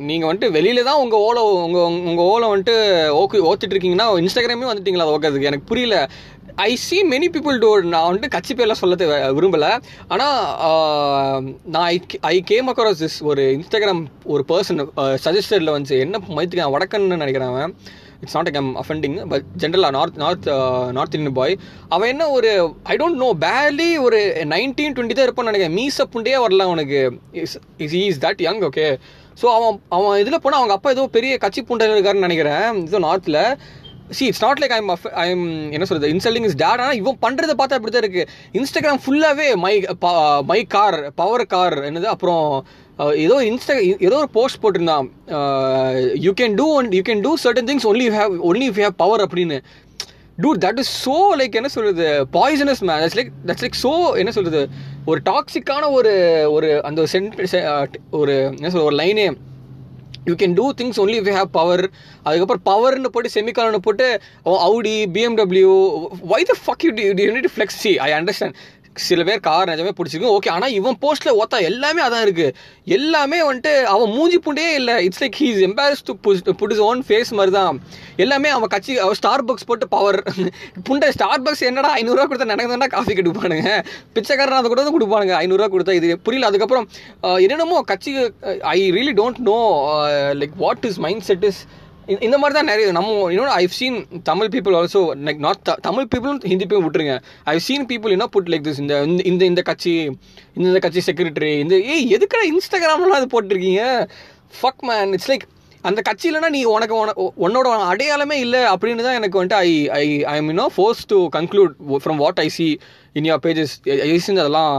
நீங்கள் 0.10 0.30
வந்துட்டு 0.30 0.50
வெளியில 0.58 0.84
தான் 0.90 1.00
உங்கள் 1.04 1.24
ஓலை 1.28 1.42
உங்கள் 1.66 1.98
உங்கள் 2.10 2.28
ஓலை 2.34 2.48
வந்துட்டு 2.52 2.76
ஓக்கு 3.22 3.42
ஓத்துட்டு 3.50 3.76
இருக்கீங்கன்னா 3.76 4.08
இன்ஸ்டாகிராமே 4.22 4.70
வந்துட்டீங்களா 4.70 5.06
அது 5.06 5.16
ஓக்கிறதுக்கு 5.16 5.50
எனக்கு 5.50 5.70
புரியல. 5.72 5.98
I 6.56 6.72
see 6.86 6.98
many 7.14 7.28
people 7.36 7.58
do 7.64 7.70
நான் 7.94 8.06
வந்துட்டு 8.08 8.34
கட்சி 8.36 8.54
பேரில் 8.54 8.80
சொல்ல 8.82 8.96
விரும்பலை. 9.38 9.72
ஆனால் 10.14 10.38
நான் 11.74 11.88
I 11.94 11.98
I 12.34 12.36
came 12.52 12.70
across 12.74 13.02
this 13.04 13.18
ஒரு 13.32 13.44
இன்ஸ்டாகிராம் 13.58 14.04
ஒரு 14.34 14.44
பர்சன் 14.52 14.82
சஜஸ்டடில் 15.26 15.76
வந்து 15.78 15.98
என்ன 16.06 16.22
மைத்துக்கு 16.38 16.74
வடக்கன்னு 16.78 17.22
நினைக்கிறேன் 17.24 17.52
அவன். 17.54 17.74
It's 18.24 18.36
not 18.38 18.50
I'm 18.62 18.74
offending 18.82 19.16
but 19.30 19.46
ஜென்ரலாக 19.62 19.94
north 19.98 20.18
north 20.24 20.50
north 20.98 21.16
Indian 21.18 21.38
boy 21.40 21.56
அவன் 21.96 22.12
என்ன 22.14 22.30
ஒரு 22.38 22.50
ஐ 22.94 22.96
டோன்ட் 23.02 23.22
நோ 23.24 23.30
பேர்லி 23.46 23.90
ஒரு 24.06 24.20
நைன்டீன் 24.54 24.96
டுவெண்ட்டி 24.98 25.18
தான் 25.18 25.28
இருப்பான்னு 25.28 25.52
நினைக்கிறேன். 25.52 25.78
மீச 25.80 26.06
புண்டே 26.16 26.36
வரல 26.46 26.68
அவனுக்கு. 26.70 27.02
Is 27.44 27.58
is 27.86 27.98
is 28.04 28.22
that 28.26 28.44
young 28.48 28.62
okay 28.70 28.88
so 29.42 29.48
அவன் 29.58 29.78
அவன் 29.98 30.20
இதில் 30.22 30.42
போனால் 30.44 30.60
அவங்க 30.60 30.76
அப்பா 30.78 30.90
ஏதோ 30.96 31.06
பெரிய 31.18 31.38
கட்சி 31.44 31.62
புண்டை 31.70 31.88
இருக்காருன்னு 31.96 32.28
நினைக்கிறேன். 32.28 32.84
இதோ 32.88 33.00
நார்த்தில் 33.10 33.42
see 34.12 34.26
it's 34.26 34.44
not 34.44 34.62
like 34.62 34.74
I'm 34.78 34.90
I'm 35.26 35.46
என்ன 35.72 35.86
சொல்றது 35.86 36.12
இன்சல்டிங் 36.14 36.48
இஸ் 36.50 36.56
டேட் 36.56 36.84
ஆனால் 36.86 36.96
இவன் 36.96 37.18
பண்ணுறதை 37.22 37.56
பார்த்தா 37.60 37.78
அப்படி 37.80 37.94
தான் 37.94 38.04
இருக்கு 38.06 38.24
இன்ஸ்டாகிராம் 38.54 39.02
ஃபுல்லாகவே 39.06 39.48
my 39.56 39.74
my 40.46 40.60
car 40.76 41.00
power 41.16 41.46
car 41.46 41.78
என்னது 41.90 42.10
அப்புறம் 42.16 42.46
ஏதோ 43.18 43.36
இன்ஸ்டா 43.50 43.76
ஏதோ 44.08 44.16
ஒரு 44.16 44.30
போஸ்ட் 44.32 44.60
போட்டிருந்தான். 44.64 45.06
You 46.26 46.32
can 46.42 46.56
do 46.56 46.68
you 46.98 47.04
can 47.10 47.22
do 47.22 47.32
certain 47.44 47.70
things 47.70 47.88
only 47.92 48.06
you 48.08 48.14
have 48.20 48.34
only 48.50 48.66
you 48.70 48.74
have 48.78 48.98
power 48.98 49.24
அப்படின்னு. 49.28 49.58
Do 50.38 50.50
that 50.66 50.80
is 50.80 50.92
so 51.06 51.16
like 51.40 51.56
என்ன 51.60 51.68
சொல்கிறது 51.68 52.06
poisonous 52.32 52.82
man 52.90 53.02
that's 53.04 53.18
like 53.20 53.32
that's 53.48 53.64
like 53.66 53.78
so 53.84 53.94
என்ன 54.22 54.32
சொல்கிறது 54.32 54.62
ஒரு 55.06 55.22
டாக்ஸிக்கான 55.26 55.90
ஒரு 55.92 56.14
ஒரு 56.52 56.70
அந்த 56.84 57.04
சென்ட் 57.14 57.36
ஒரு 58.12 58.36
என்ன 58.58 58.72
சொல்ற 58.74 58.84
ஒரு 58.84 58.96
லைனே 58.96 59.26
you 60.26 60.34
can 60.36 60.56
do 60.56 60.66
things 60.74 61.00
only 61.00 61.20
we 61.20 61.34
have 61.38 61.52
power 61.52 61.84
அதுக்கப்புறம் 62.24 62.66
பவர்னு 62.66 63.12
போட்டு 63.14 63.32
செமிகாலன்னு 63.34 63.86
போட்டு 63.88 64.08
Audi 64.66 64.96
BMW 65.16 65.72
why 66.34 66.42
the 66.44 66.56
fuck 66.64 66.86
you 66.88 66.92
you 67.22 67.32
need 67.38 67.52
flex 67.56 67.80
see 67.82 67.94
I 68.00 68.10
understand 68.14 68.58
சில 68.96 69.24
பேர் 69.28 69.42
கார் 69.48 69.70
நிஜமே 69.70 69.92
பிடிச்சிருக்கு 69.98 70.32
ஓகே 70.38 70.50
ஆனால் 70.54 70.74
இவன் 70.78 70.98
போஸ்ட்டில் 71.04 71.38
ஒத்தா 71.42 71.58
எல்லாமே 71.70 72.02
அதான் 72.06 72.24
இருக்குது 72.26 72.54
எல்லாமே 72.98 73.40
வந்துட்டு 73.48 73.74
அவன் 73.94 74.10
மூஞ்சி 74.16 74.38
புண்டே 74.46 74.66
இல்லை. 74.80 74.96
It's 75.08 75.22
like 75.24 75.38
he's 75.42 75.60
embarrass 75.68 76.04
to 76.08 76.14
put 76.62 76.74
his 76.76 76.82
own 76.88 77.02
face 77.08 77.32
மாதிரி 77.40 77.54
தான் 77.58 77.80
எல்லாமே 78.24 78.50
அவன் 78.56 78.72
கட்சி 78.74 78.94
அவன் 79.06 79.18
ஸ்டார் 79.20 79.46
பக்ஸ் 79.50 79.68
போட்டு 79.70 79.88
பவர் 79.96 80.20
புண்டை 80.90 81.10
ஸ்டார் 81.18 81.44
பக்ஸ் 81.46 81.64
என்னடா 81.70 81.92
ஐநூறுரூவா 82.00 82.26
கொடுத்தா 82.32 82.48
எனக்கு 82.58 82.90
காஃபி 82.96 83.16
கொடுப்பானுங்க? 83.20 83.76
பிச்சைக்காரன் 84.16 84.60
அதை 84.62 84.72
கூட 84.74 84.84
தான் 84.88 84.98
கொடுப்பானுங்க. 84.98 85.36
ஐநூறுரூவா 85.44 85.70
கொடுத்தா 85.76 85.96
இது 86.00 86.10
புரியல. 86.26 86.50
அதுக்கப்புறம் 86.52 86.88
என்னென்னமோ 87.46 87.84
கட்சி 87.94 88.14
I 88.76 88.80
really 88.98 89.16
don't 89.22 89.42
know 89.52 89.60
like 90.42 90.58
what 90.66 90.86
is 90.92 91.00
mindset 91.30 91.48
is 91.52 91.62
இந்த 92.22 92.38
மாதிரி 92.38 92.54
தான் 92.54 92.66
நிறைய 92.66 92.92
நம்ம 92.92 93.10
இன்னொன்று 93.32 93.54
I've 93.56 93.70
seen 93.70 93.98
Tamil 94.24 94.50
people 94.50 94.76
also 94.76 95.14
like 95.24 95.38
not 95.38 95.60
Tamil 95.82 96.08
பீப்புளும் 96.12 96.40
Hindi 96.46 96.66
people 96.66 96.86
விட்டுருங்க. 96.86 97.16
ஐவ் 97.46 97.60
சீன் 97.60 97.86
பீப்புள் 97.88 98.12
என்ன 98.12 98.28
புட் 98.28 98.50
லைக் 98.50 98.66
திஸ் 98.68 98.80
இந்த 98.80 99.04
இந்த- 99.04 99.26
இந்த 99.26 99.46
இந்த 99.46 99.62
கட்சி 99.62 99.94
இந்த 100.56 100.66
இந்த 100.68 100.80
கட்சி 100.80 101.02
செக்ரட்டரி 101.08 101.60
இந்த 101.60 101.76
ஏய் 101.94 102.06
எதுக்குடா 102.18 102.44
இன்ஸ்டாகிராம்லாம் 102.52 103.20
அது 103.20 103.28
போட்டிருக்கீங்க? 103.34 103.84
ஃபக் 104.62 104.82
மேன் 104.82 105.14
இட்ஸ் 105.14 105.30
லைக் 105.30 105.46
அந்த 105.84 106.02
கட்சியிலனா 106.10 106.50
நீ 106.50 106.64
உனக்கு 106.72 106.96
உன்னோட 107.40 107.68
அடையாளமே 107.86 108.40
இல்லை 108.40 108.60
அப்படின்னு 108.72 109.04
தான் 109.04 109.14
எனக்கு 109.14 109.40
வந்துட்டு 109.40 109.62
I 109.62 109.72
I 109.96 110.24
I 110.24 110.36
am 110.38 110.50
you know 110.50 110.68
forced 110.76 111.08
to 111.08 111.30
conclude 111.30 111.74
from 112.04 112.18
what 112.18 112.40
I 112.40 112.48
see 112.48 112.68
in 113.14 113.26
your 113.26 113.42
pages 113.44 113.74
அதெல்லாம் 114.36 114.76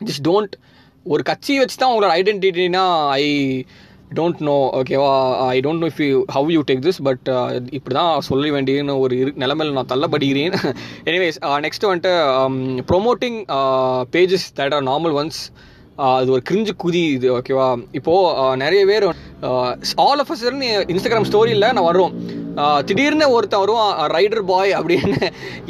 ஜஸ்ட் 0.00 0.24
டோன்ட் 0.24 0.54
ஒரு 1.06 1.22
கட்சி 1.22 1.58
வச்சு 1.58 1.76
தான் 1.76 1.92
உங்களோட 1.92 2.12
ஐடென்டிட்டினா 2.18 2.84
ஐ 3.16 3.24
டோன்ட் 4.10 4.40
நோ 4.48 4.56
ஓகேவா 4.80 5.10
I 5.54 5.58
don't 5.66 5.82
know 5.84 5.88
if 5.92 6.00
you 6.04 6.16
how 6.36 6.48
you 6.54 6.60
take 6.70 6.82
this 6.86 7.00
but 7.02 7.28
இப்படி 7.70 7.94
தான் 7.94 8.20
சொல்ல 8.20 8.50
வேண்டியன்னு 8.56 8.96
ஒரு 8.98 9.14
இரு 9.22 9.32
நிலமையில் 9.34 9.76
நான் 9.78 9.92
தள்ளப்படுகிறேன். 9.92 10.54
எனிவேஸ் 11.10 11.38
நெக்ஸ்ட் 11.66 11.86
uh, 11.86 11.90
வந்துட்டு 11.90 12.12
promoting 12.90 13.38
pages 14.16 14.46
that 14.60 14.76
are 14.78 14.86
normal 14.90 15.16
ones 15.20 15.40
அது 15.96 16.30
ஒரு 16.36 16.42
கிரிஞ்சு 16.50 16.72
குதி 16.84 17.02
இது 17.16 17.28
ஓகேவா 17.38 17.66
இப்போது 17.98 18.30
uh, 18.42 18.54
நிறைய 18.64 18.84
பேர் 18.92 19.04
ஆல் 20.06 20.22
ஆஃப் 20.22 20.32
அஸ் 20.34 20.46
இன்ஸ்டாகிராம் 20.94 21.28
ஸ்டோரியில் 21.30 21.72
நான் 21.76 21.88
வரும் 21.90 22.14
uh, 22.62 22.80
திடீர்னு 22.88 23.26
ஒருத்தன் 23.36 23.62
வருவான் 23.64 23.92
ரைடர் 24.16 24.44
பாய் 24.52 24.72
அப்படின்னு. 24.78 25.18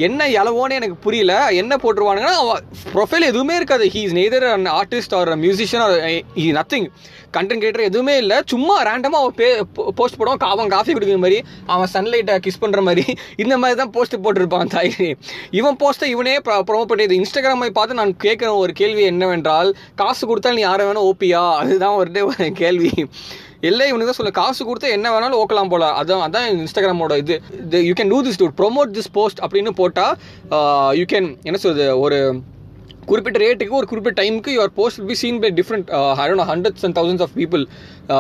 என்ன 0.06 0.28
இலவோன்னு 0.38 0.78
எனக்கு 0.80 0.98
புரியல. 1.06 1.34
என்ன 1.62 1.78
போட்டுருவானுங்கன்னா 1.82 2.36
ப்ரொஃபைல் 2.94 3.30
எதுவுமே 3.32 3.56
இருக்காது. 3.56 3.86
He 3.96 4.02
is 4.08 4.16
neither 4.20 4.48
an 4.54 4.68
artist 4.80 5.16
or 5.20 5.32
musician 5.44 5.84
or 5.86 5.96
uh 6.44 6.46
nothing 6.60 6.88
content 7.36 7.62
creator 7.62 7.88
எதுவுமே 7.90 8.14
இல்லை. 8.22 8.38
சும்மா 8.52 8.76
ரேண்டமாக 8.90 9.22
அவன் 9.22 9.36
பே 9.40 9.48
போஸ்ட் 10.00 10.18
போடுவான். 10.20 10.48
அவன் 10.54 10.72
காஃபி 10.74 10.94
குடிக்கிற 10.96 11.20
மாதிரி. 11.24 11.38
அவன் 11.74 11.92
சன்லைட்டை 11.94 12.36
கிஸ் 12.46 12.60
பண்ணுற 12.64 12.82
மாதிரி. 12.88 13.04
இந்த 13.44 13.54
மாதிரி 13.62 13.78
தான் 13.82 13.92
போஸ்ட் 13.96 14.16
போட்டிருப்பான் 14.24 14.72
தாய் 14.74 14.92
இவன் 15.60 15.78
போஸ்ட்டை 15.84 16.10
இவனே 16.14 16.36
ப்ரொமோட் 16.48 16.90
பண்ணியது 16.92 17.18
இன்ஸ்டாகிராமை 17.20 17.70
பார்த்து 17.78 18.00
நான் 18.02 18.12
கேட்குற 18.26 18.50
ஒரு 18.64 18.74
கேள்வி 18.82 19.04
என்னவென்றால் 19.12 19.70
காசு 20.02 20.22
கொடுத்தா 20.30 20.54
நீ 20.58 20.62
யாரை 20.68 20.84
வேணால் 20.88 21.08
ஓப்பியா? 21.10 21.42
அதுதான் 21.62 21.96
ஒரு 22.00 22.22
ஒரு 22.30 22.46
கேள்வி. 22.62 22.92
இல்லை 23.68 23.84
இவனுக்கு 23.90 24.08
தான் 24.08 24.18
சொல்ல 24.18 24.32
காசு 24.38 24.62
கொடுத்தா 24.68 24.88
என்ன 24.96 25.10
வேணாலும் 25.12 25.40
ஓக்கலாம் 25.42 25.70
போல. 25.72 25.84
அதான் 26.00 26.24
அதான் 26.26 26.48
இன்ஸ்டாகிராமோட 26.62 27.14
இது. 27.22 27.36
You 27.88 27.92
can 28.00 28.10
do 28.12 28.18
this 28.26 28.40
to 28.40 28.48
promote 28.60 28.90
this 28.96 29.12
post 29.18 29.40
அப்படின்னு 29.44 29.72
போட்டால் 29.80 30.14
யூ 31.00 31.04
கேன் 31.12 31.28
என்ன 31.48 31.60
சொல்றது 31.62 31.86
ஒரு 32.06 32.18
குறிப்பிட்ட 33.10 33.38
ரேட்டுக்கு 33.44 33.78
ஒரு 33.80 33.86
குறிப்பிட்ட 33.90 34.16
டைமுக்கு 34.20 34.52
your 34.56 34.72
post 34.78 35.00
be 35.08 35.16
seen 35.22 35.40
by 35.44 35.50
different 35.60 35.88
hundred 36.20 36.48
hundreds 36.50 36.84
and 36.88 36.96
thousands 36.98 37.24
of 37.26 37.34
people 37.40 37.64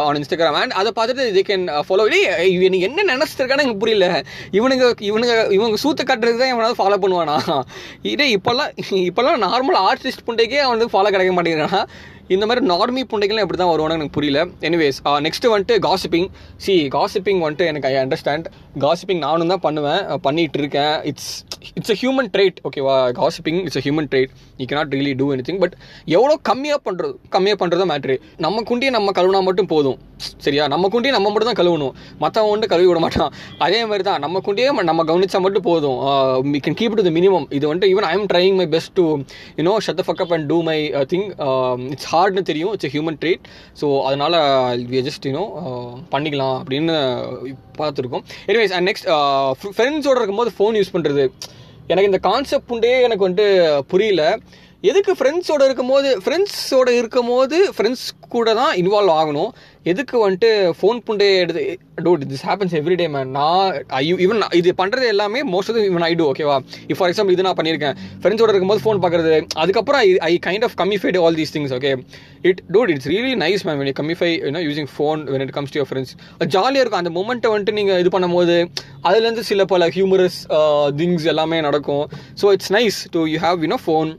on 0.06 0.18
Instagram 0.20 0.58
and 0.60 0.74
அதை 0.80 0.92
பார்த்துட்டு 0.98 1.26
தே 1.36 1.44
கேன் 1.50 1.66
ஃபாலோ 1.88 2.06
இவனுக்கு 2.54 2.86
என்ன 2.88 3.04
நினச்சிருக்கானு 3.12 3.64
எனக்கு 3.64 3.82
புரியல. 3.84 4.08
இவனுங்க 4.58 4.86
இவனுங்க 5.10 5.34
இவங்க 5.58 5.78
சூத்த 5.84 6.04
கட்டுறது 6.10 6.40
தான் 6.42 6.52
இவனாவது 6.54 6.80
ஃபாலோ 6.80 6.98
பண்ணுவானா? 7.04 7.36
இதே 8.14 8.28
இப்போல்லாம் 8.36 8.72
இப்போல்லாம் 9.08 9.44
நார்மல் 9.46 9.78
ஆர்டிஸ்ட் 9.88 10.26
புண்டைக்கே 10.28 10.60
அவனுக்கு 10.66 10.94
ஃபாலோ 10.96 11.12
கிடைக்க 11.14 11.34
மாட்டேங்கிறானா? 11.36 11.82
இந்த 12.34 12.44
மாதிரி 12.48 12.60
நார்மி 12.70 13.02
புண்டைகள்லாம் 13.10 13.44
எப்படி 13.44 13.58
தான் 13.60 13.72
வருவானு 13.72 13.96
எனக்கு 13.96 14.14
புரியல. 14.18 14.40
எனிவேஸ் 14.68 14.98
நெக்ஸ்ட் 15.26 15.46
uh, 15.46 15.50
வந்துட்டு 15.54 15.74
காசிப்பிங் 15.86 16.28
சி 16.64 16.74
காசிப்பிங் 16.94 17.42
வந்துட்டு 17.44 17.66
எனக்கு 17.70 17.88
ஐ 17.90 17.96
அண்டர்ஸ்டாண்ட் 18.04 18.46
காசிப்பிங் 18.84 19.22
நானும் 19.26 19.52
தான் 19.52 19.64
பண்ணுவேன் 19.66 20.02
பண்ணிகிட்டு 20.26 20.60
இருக்கேன். 20.62 20.94
It's 21.10 21.34
it's 21.78 21.92
a 21.94 21.98
human 22.02 22.30
trait 22.36 22.58
ஓகேவா 22.68 22.96
gossiping 23.20 23.60
it's 23.66 23.80
a 23.80 23.84
human 23.86 24.08
trait 24.12 24.32
you 24.60 24.66
cannot 24.72 24.94
really 24.96 25.14
do 25.20 25.28
anything 25.48 25.60
but 25.64 25.76
எவ்வளோ 26.16 26.34
கம்மியாக 26.50 26.80
பண்ணுறது 26.88 27.14
கம்மியாக 27.36 27.58
பண்ணுறது 27.62 27.86
மேட்ரு 27.92 28.16
நம்ம 28.46 28.62
குண்டியை 28.70 28.92
நம்ம 28.98 29.12
கழுவினா 29.18 29.42
மட்டும் 29.48 29.70
போதும். 29.74 29.98
சரியா? 30.44 30.64
நம்ம 30.72 30.88
குண்டியை 30.92 31.12
நம்ம 31.16 31.28
மட்டும் 31.32 31.50
தான் 31.50 31.58
கழுவணும். 31.60 31.94
மற்றவன் 32.22 32.52
வந்து 32.54 32.68
கழுவி 32.72 32.88
விட 32.90 33.00
மாட்டான். 33.04 33.32
அதே 33.64 33.80
மாதிரி 33.88 34.04
தான் 34.08 34.20
நம்ம 34.24 34.40
குண்டியே 34.46 34.68
நம்ம 34.90 35.04
கவனிச்சா 35.10 35.38
மட்டும் 35.46 35.66
போதும். 35.68 35.98
We 36.52 36.60
can 36.66 36.78
keep 36.80 36.96
to 36.98 37.04
the 37.08 37.12
minimum 37.18 37.46
இது 37.56 37.64
வந்துட்டு 37.70 37.90
even 37.92 38.06
I 38.10 38.12
am 38.18 38.28
trying 38.32 38.56
my 38.60 38.66
best 38.74 38.94
to 38.98 39.04
you know 39.58 39.74
shut 39.86 39.98
the 40.00 40.04
fuck 40.08 40.22
up 40.24 40.32
and 40.36 40.46
do 40.52 40.58
my 40.68 40.76
thing 41.12 41.26
it's 41.94 42.08
ஹார்ட்னு 42.12 42.44
தெரியும். 42.50 42.72
இட்ஸ் 42.76 42.92
ஹியூமன் 42.96 43.18
ட்ரேட் 43.24 43.44
ஸோ 43.82 43.88
அதனால் 44.10 44.38
வி 44.92 45.02
ஜஸ்ட் 45.08 45.26
யூனோ 45.30 45.44
பண்ணிக்கலாம் 46.14 46.56
அப்படின்னு 46.60 46.96
பார்த்துருக்கோம். 47.80 48.24
Anyways 48.50 48.74
and 48.78 48.88
next 48.90 49.08
ஃப்ரெண்ட்ஸோட 49.76 50.16
இருக்கும்போது 50.20 50.52
phone 50.58 50.78
use 50.80 50.94
பண்ணுறது 50.96 51.26
எனக்கு 51.86 52.10
இந்த 52.10 52.18
கான்செப்ட் 52.18 52.72
உண்டே 52.72 53.02
எனக்கு 53.02 53.28
வந்துட்டு 53.28 53.46
புரியல. 53.88 54.22
எதுக்கு 54.90 55.12
ஃப்ரெண்ட்ஸோட 55.18 55.62
இருக்கும்போது 55.68 56.08
ஃப்ரெண்ட்ஸோட 56.24 56.88
இருக்கும்போது 57.00 57.58
ஃப்ரெண்ட்ஸ் 57.76 58.06
கூட 58.34 58.48
தான் 58.58 58.72
இன்வால்வ் 58.80 59.12
ஆகணும்? 59.20 59.50
எதுக்கு 59.90 60.16
வந்துட்டு 60.24 60.50
ஃபோன் 60.78 60.98
புண்டே 61.06 61.28
எடுத்து 61.42 61.62
dude 62.06 62.22
this 62.30 62.44
happens 62.48 62.74
every 62.78 62.96
day 63.00 63.06
man 63.14 63.30
நான் 63.36 63.74
ஐயோ 63.98 64.14
ஈவன் 64.24 64.40
இது 64.60 64.70
பண்ணுறது 64.80 65.06
எல்லாமே 65.12 65.40
மோஸ்ட் 65.52 65.70
ஆஃப் 65.72 65.78
இவன் 65.90 66.04
ஐ 66.08 66.12
டூ 66.20 66.24
ஓகேவா 66.32 66.56
இப்போ 66.88 66.98
ஃபார் 67.00 67.10
எக்ஸாம்பிள் 67.12 67.34
இது 67.36 67.46
நான் 67.46 67.58
பண்ணியிருக்கேன். 67.60 67.96
ஃப்ரெண்ட்ஸோட 68.22 68.50
இருக்கும்போது 68.52 68.82
ஃபோன் 68.84 69.00
பார்க்குறது 69.04 69.34
அதுக்கப்புறம் 69.62 70.00
I 70.06 70.10
I 70.30 70.32
kind 70.48 70.66
of 70.68 70.76
கம்மிஃபைடு 70.82 71.22
all 71.24 71.38
these 71.40 71.54
things 71.56 71.74
okay 71.78 71.92
it 72.50 72.60
dude 72.76 72.92
it's 72.94 73.08
really 73.12 73.34
nice 73.44 73.64
ma'am 73.68 73.80
when 73.82 73.92
கம்மிஃபை 74.00 74.30
you know 74.46 74.62
using 74.68 74.90
phone 74.96 75.22
when 75.34 75.44
it 75.46 75.54
comes 75.58 75.74
to 75.74 75.80
your 75.82 75.90
friends 75.92 76.14
ஜாலியாக 76.56 76.82
இருக்கும். 76.84 77.02
அந்த 77.04 77.12
மூமெண்ட்டை 77.18 77.52
வந்துட்டு 77.54 77.76
நீங்கள் 77.80 78.00
இது 78.04 78.12
பண்ணும்போது 78.16 78.56
அதுலேருந்து 79.08 79.46
சில 79.50 79.64
பல 79.74 79.88
ஹியூமரஸ் 79.96 80.40
திங்ஸ் 81.00 81.26
uh, 81.26 81.32
எல்லாமே 81.34 81.60
நடக்கும். 81.68 82.04
So 82.42 82.52
it's 82.58 82.72
nice 82.78 83.00
to 83.16 83.22
you 83.34 83.40
have 83.46 83.66
you know 83.66 83.80
phone 83.86 84.10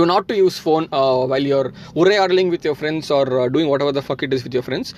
to 0.00 0.06
not 0.12 0.26
to 0.30 0.36
use 0.36 0.58
phone 0.66 0.86
uh, 0.92 1.20
while 1.32 1.46
you're 1.52 1.68
உரையாடலிங் 2.00 2.50
with 2.54 2.66
your 2.68 2.78
friends 2.80 3.10
or 3.16 3.30
doing 3.54 3.70
what 3.70 3.82
whatever 3.82 3.94
the 3.98 4.04
fuck 4.08 4.22
it 4.26 4.34
is 4.36 4.44
with 4.46 4.56
your 4.58 4.66
friends 4.68 4.92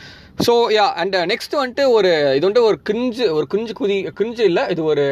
so 0.47 0.53
yeah 0.77 0.87
and 1.03 1.17
next 1.33 1.55
வந்துட்டு 1.61 1.85
ஒரு 1.97 2.11
இது 2.37 2.45
வந்துட்டு 2.47 2.67
ஒரு 2.71 2.79
cringe 2.89 3.25
ஒரு 3.37 3.47
cringe 3.53 3.75
குதி 3.81 3.99
cringe 4.19 4.45
இல்லை 4.51 4.65
இது 4.75 4.83
ஒரு 4.93 5.05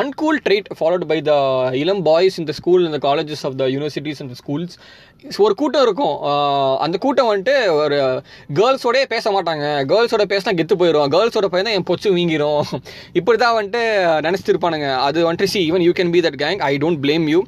uncool 0.00 0.38
treat 0.46 0.70
followed 0.78 1.06
by 1.12 1.18
the 1.30 1.34
இளம் 1.82 2.02
பாய்ஸ் 2.08 2.38
இந்த 2.42 2.54
ஸ்கூல் 2.60 2.86
இந்த 2.90 3.00
colleges 3.08 3.44
of 3.50 3.58
the 3.62 3.66
universities 3.74 4.22
and 4.24 4.36
schools 4.42 4.76
ஒரு 5.44 5.54
கூட்டம் 5.60 5.84
இருக்கும். 5.86 6.14
Uh, 6.30 6.72
அந்த 6.84 6.96
கூட்டம் 7.04 7.28
வந்துட்டு 7.30 7.54
ஒரு 7.82 7.98
கேர்ள்ஸோடய 8.58 9.04
பேச 9.14 9.30
மாட்டாங்க. 9.36 9.64
கேர்ள்ஸோட 9.92 10.24
பேசினா 10.32 10.52
கெத்து 10.58 10.76
போயிடும் 10.80 11.12
கேர்ள்ஸோட 11.14 11.46
பையன் 11.52 11.68
தான் 11.68 11.76
என் 11.78 11.88
பொச்சு 11.90 12.10
வீங்கிரும். 12.16 12.62
இப்படி 13.18 13.38
தான் 13.44 13.56
வந்துட்டு 13.58 13.82
நினச்சிட்டு 14.26 14.52
இருப்பானுங்க. 14.54 14.90
அது 15.06 15.18
வந்துட்டு 15.28 15.52
see 15.54 15.60
even 15.70 15.86
you 15.86 15.94
can 16.00 16.12
be 16.16 16.22
that 16.26 16.38
gang 16.44 16.62
I 16.70 16.72
don't 16.84 17.00
blame 17.06 17.26
you 17.34 17.40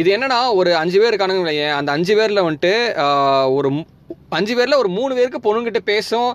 இது 0.00 0.08
என்னன்னா 0.16 0.38
ஒரு 0.60 0.70
அஞ்சு 0.82 0.98
பேர் 1.00 1.12
இருக்கானுங்க 1.12 1.66
அந்த 1.80 1.90
அஞ்சு 1.96 2.14
பேரில் 2.20 2.46
வந்துட்டு 2.46 2.72
ஒரு 3.58 3.68
அஞ்சு 4.38 4.54
பேரில் 4.58 4.80
ஒரு 4.82 4.90
மூணு 4.98 5.12
பேருக்கு 5.18 5.44
பொண்ணுங்கிட்ட 5.46 5.82
பேசும் 5.92 6.30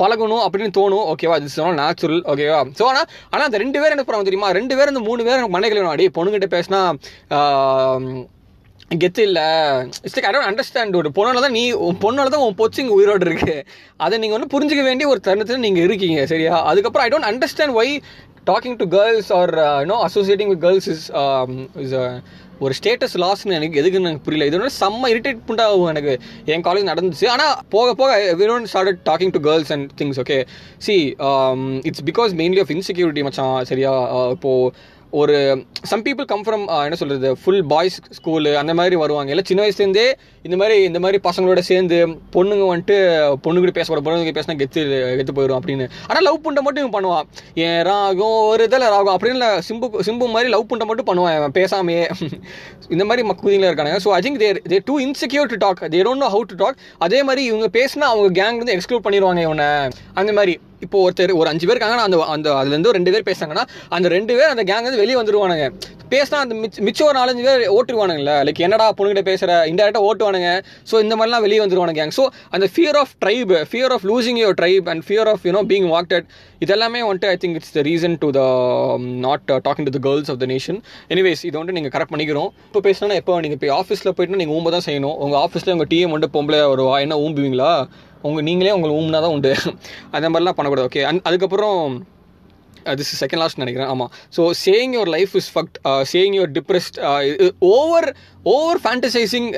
பழகணும் 0.00 0.42
அப்படின்னு 0.46 0.74
தோணும். 0.78 1.06
ஓகேவா 1.12 1.36
இது 1.40 1.54
சொன்னால் 1.54 1.78
நேச்சுரல் 1.82 2.20
ஓகேவா 2.32 2.58
ஸோ 2.80 2.84
ஆனால் 2.90 3.06
ஆனால் 3.32 3.46
அந்த 3.48 3.58
ரெண்டு 3.62 3.78
பேர் 3.82 3.94
என்ன 3.94 4.04
பண்ணுவாங்க 4.06 4.28
தெரியுமா? 4.28 4.50
ரெண்டு 4.58 4.74
பேர் 4.78 4.92
இந்த 4.92 5.02
மூணு 5.06 5.24
பேர் 5.26 5.38
எனக்கு 5.38 5.54
மண்டைகள் 5.54 5.80
வேணும் 5.80 5.94
அடி 5.94 6.04
பொண்ணுங்கிட்ட 6.18 6.48
பேசினா 6.56 6.80
கெத்து 9.02 9.22
இல்லை. 9.28 9.46
It's 10.04 10.16
like 10.16 10.28
I 10.28 10.32
don't 10.34 10.50
understand 10.50 10.98
ஒரு 11.00 11.08
பொண்ணால 11.16 11.40
தான் 11.46 11.56
நீ 11.58 11.64
உன் 11.86 11.98
பொண்ணால 12.04 12.30
தான் 12.34 12.44
உன் 12.46 12.56
பொச்சு 12.60 12.80
இங்கே 12.82 12.94
உயிரோடு 12.98 13.26
இருக்கு. 13.28 13.56
அதை 14.04 14.14
நீங்கள் 14.22 14.38
வந்து 14.38 14.52
புரிஞ்சுக்க 14.54 14.84
வேண்டிய 14.90 15.08
ஒரு 15.14 15.20
தருணத்தில் 15.26 15.64
நீங்கள் 15.66 15.86
இருக்கீங்க 15.88 16.22
சரியா? 16.32 16.54
அதுக்கப்புறம் 16.70 17.06
I 17.06 17.10
don't 17.14 17.30
understand 17.32 17.76
why 17.80 17.92
talking 18.50 18.78
to 18.82 18.86
girls 18.96 19.30
are 19.38 19.52
you know 19.84 19.98
associating 20.08 20.52
with 20.52 20.62
girls 20.66 20.88
is 20.94 21.06
is 21.84 21.96
ஒரு 22.60 22.74
ஸ்டேட்டஸ் 22.78 23.16
லாஸ்னு 23.24 23.56
எனக்கு 23.58 23.80
எதுக்குன்னு 23.82 24.08
எனக்கு 24.10 24.26
புரியல. 24.28 24.48
இது 24.50 24.70
செம்ம 24.80 25.10
இரிட்டேட் 25.14 25.44
புண்டாகும் 25.48 25.88
எனக்கு. 25.92 26.14
என் 26.54 26.66
காலேஜ் 26.68 26.90
நடந்துச்சு. 26.90 27.26
ஆனால் 27.34 27.54
போக 27.74 27.94
போக 28.00 28.10
every 28.34 28.68
started 28.74 29.00
talking 29.10 29.34
to 29.36 29.42
girls 29.48 29.72
and 29.76 29.90
things 30.00 30.20
okay 30.24 30.38
see 30.86 30.96
it's 31.88 32.04
because 32.10 32.34
mainly 32.42 32.62
of 32.64 32.72
insecurity 32.76 33.24
மச்சான் 33.28 33.58
சரியா? 33.72 33.92
இப்போது 34.36 34.36
இப்போ 34.36 34.50
ஒரு 35.10 35.64
சம் 35.82 36.02
பீப்புள் 36.04 36.24
கம் 36.24 36.42
ஃப்ரம் 36.44 36.84
என்ன 36.84 36.94
சொல்கிறது 36.94 37.36
ஃபுல் 37.42 37.64
பாய்ஸ் 37.64 37.98
ஸ்கூலு 38.16 38.54
அந்த 38.54 38.74
மாதிரி 38.74 38.96
வருவாங்க. 38.96 39.30
இல்லை 39.30 39.44
சின்ன 39.46 39.62
வயசுலேருந்தே 39.64 40.12
இந்த 40.42 40.56
மாதிரி 40.56 40.82
இந்த 40.82 41.00
மாதிரி 41.00 41.18
பசங்களோட 41.28 41.58
சேர்ந்து 41.58 42.06
பொண்ணுங்க 42.06 42.64
வந்துட்டு 42.72 42.96
பொண்ணுங்கிட்ட 43.44 43.74
பேசக்கூட 43.78 44.02
பொண்ணுங்க 44.06 44.34
பேசினா 44.38 44.56
கெத்து 44.62 44.82
கெத்து 45.18 45.34
போயிடும் 45.38 45.58
அப்படின்னு. 45.60 45.88
ஆனால் 46.06 46.22
லவ் 46.22 46.40
புண்டை 46.44 46.60
மட்டும் 46.60 46.84
இவன் 46.84 46.96
பண்ணுவான். 46.96 47.22
என் 47.54 47.82
ராகும் 47.90 48.46
ஒரு 48.50 48.64
இதில் 48.64 48.80
ராகும்? 48.80 49.14
அப்படின்னு 49.16 49.50
சிம்பு 49.68 49.88
சிம்பு 50.08 50.30
மாதிரி 50.34 50.50
லவ் 50.50 50.68
புண்டை 50.72 50.84
மட்டும் 50.84 51.10
பண்ணுவான் 51.10 51.36
அவன் 51.36 51.56
பேசாமையே. 51.60 52.04
இந்த 52.94 53.04
மாதிரி 53.04 53.28
மக்குதிங்களா 53.28 53.70
இருக்காங்க 53.72 53.98
so 54.04 54.08
I 54.08 54.20
think 54.26 54.36
they're 54.36 54.62
they 54.68 54.78
too 54.84 55.00
insecure 55.00 55.50
to 55.52 55.56
talk 55.58 55.82
they 55.82 56.00
don't 56.08 56.24
know 56.26 56.30
how 56.36 56.40
to 56.40 56.54
talk 56.56 56.78
அதே 56.98 57.22
மாதிரி 57.22 57.44
இவங்க 57.44 57.68
பேசினா 57.78 58.08
அவங்க 58.12 58.28
கேங்லேருந்து 58.40 58.76
எக்ஸ்க்ளூட் 58.78 59.06
பண்ணிடுவாங்க 59.08 59.40
இவனை. 59.40 59.90
அந்த 60.14 60.32
மாதிரி. 60.32 60.60
இப்போ 60.86 60.96
ஒருத்தர் 61.04 61.32
ஒரு 61.40 61.48
அஞ்சு 61.52 61.64
பேர் 61.68 61.76
இருக்காங்கன்னா 61.76 62.06
அந்த 62.08 62.18
அந்த 62.34 62.48
அதுலேருந்து 62.60 62.90
ஒரு 62.90 62.98
ரெண்டு 62.98 63.12
பேர் 63.14 63.28
பேசுறாங்கன்னா 63.30 63.64
அந்த 63.96 64.08
ரெண்டு 64.16 64.32
பேர் 64.38 64.52
அந்த 64.54 64.64
கேங் 64.70 64.86
வந்து 64.88 65.02
வெளியே 65.02 65.18
வந்துருவானுங்க. 65.20 65.66
பேசினா 66.12 66.38
அந்த 66.44 66.54
மிச்ச 66.62 66.82
மிச்சம் 66.86 67.06
ஒரு 67.08 67.16
நாலஞ்சு 67.20 67.42
பேர் 67.46 67.62
ஓட்டுருவானுங்கல்ல? 67.76 68.34
லைக் 68.48 68.60
என்னடா 68.66 68.86
பொண்ணுகிட்ட 68.98 69.22
பேசுற? 69.30 69.50
இன்டெரக்டாக 69.70 70.06
ஓட்டுவானுங்க. 70.08 70.50
ஸோ 70.90 70.94
இந்த 71.04 71.14
மாதிரிலாம் 71.18 71.44
வெளியே 71.46 71.60
வந்துருவானுங்க 71.64 72.00
கேங் 72.00 72.14
ஸோ 72.18 72.24
அந்த 72.56 72.68
fear 72.74 72.98
of 73.02 73.12
tribe 73.24 73.52
fear 73.72 73.94
of 73.96 74.06
losing 74.10 74.38
your 74.42 74.58
tribe 74.60 74.88
and 74.92 75.04
fear 75.08 75.30
of 75.32 75.44
you know 75.48 75.62
being 75.72 75.88
whacked 75.96 76.26
இதெல்லாமே 76.66 77.00
வந்துட்டு 77.08 77.28
I 77.34 77.36
think 77.42 77.58
it's 77.58 77.74
the 77.78 77.82
reason 77.90 78.16
to 78.24 78.30
the 78.38 78.42
not 79.26 79.44
talking 79.66 79.88
to 79.88 79.94
the 79.96 80.00
girls 80.08 80.30
of 80.34 80.40
the 80.44 80.48
nation 80.54 80.78
anyways 81.14 81.44
இதை 81.48 81.56
வந்துட்டு 81.58 81.78
நீங்கள் 81.80 81.94
correct 81.96 82.12
பண்ணிக்கிறோம். 82.14 82.50
இப்போ 82.68 82.82
பேசினா 82.88 83.18
எப்போ 83.22 83.40
நீங்கள் 83.44 83.58
இப்போ 83.58 83.68
ஆஃபீஸில் 83.80 84.14
போயிட்டு 84.16 84.40
நீங்கள் 84.42 84.58
ஊம்ப 84.58 84.70
தான் 84.76 84.86
செய்யணும். 84.88 85.16
உங்கள் 85.26 85.40
ஆஃபீஸில் 85.44 85.74
உங்கள் 85.76 85.90
டீம் 85.94 86.12
வந்துட்டு 86.14 86.36
பொம்பளை 86.38 86.60
வருவா 86.72 86.96
என்ன 87.04 87.18
ஊம்புவீங்களா? 87.26 87.72
உங்கள் 88.22 88.42
நீங்களே 88.42 88.70
உங்களை 88.70 88.94
ஊம்னா 88.96 89.20
தான் 89.20 89.30
உண்டு. 89.30 89.54
அந்த 90.10 90.30
மாதிரிலாம் 90.30 90.56
பண்ணக்கூடாது 90.58 90.88
ஓகே 90.88 91.02
அண்ட் 91.02 91.20
அதுக்கப்புறம் 91.24 92.06
திஸ் 93.00 93.12
செகண்ட் 93.22 93.42
லாஸ்ட் 93.42 93.60
நினைக்கிறேன். 93.62 93.90
ஆமாம் 93.94 94.10
so 94.38 94.42
saying 94.64 94.94
your 94.98 95.12
life 95.16 95.34
is 95.40 95.50
fucked 95.54 95.78
saying 96.14 96.36
your 96.38 96.52
depressed 96.58 96.98
over 97.74 98.08
over 98.54 98.78
fantasising 98.82 99.48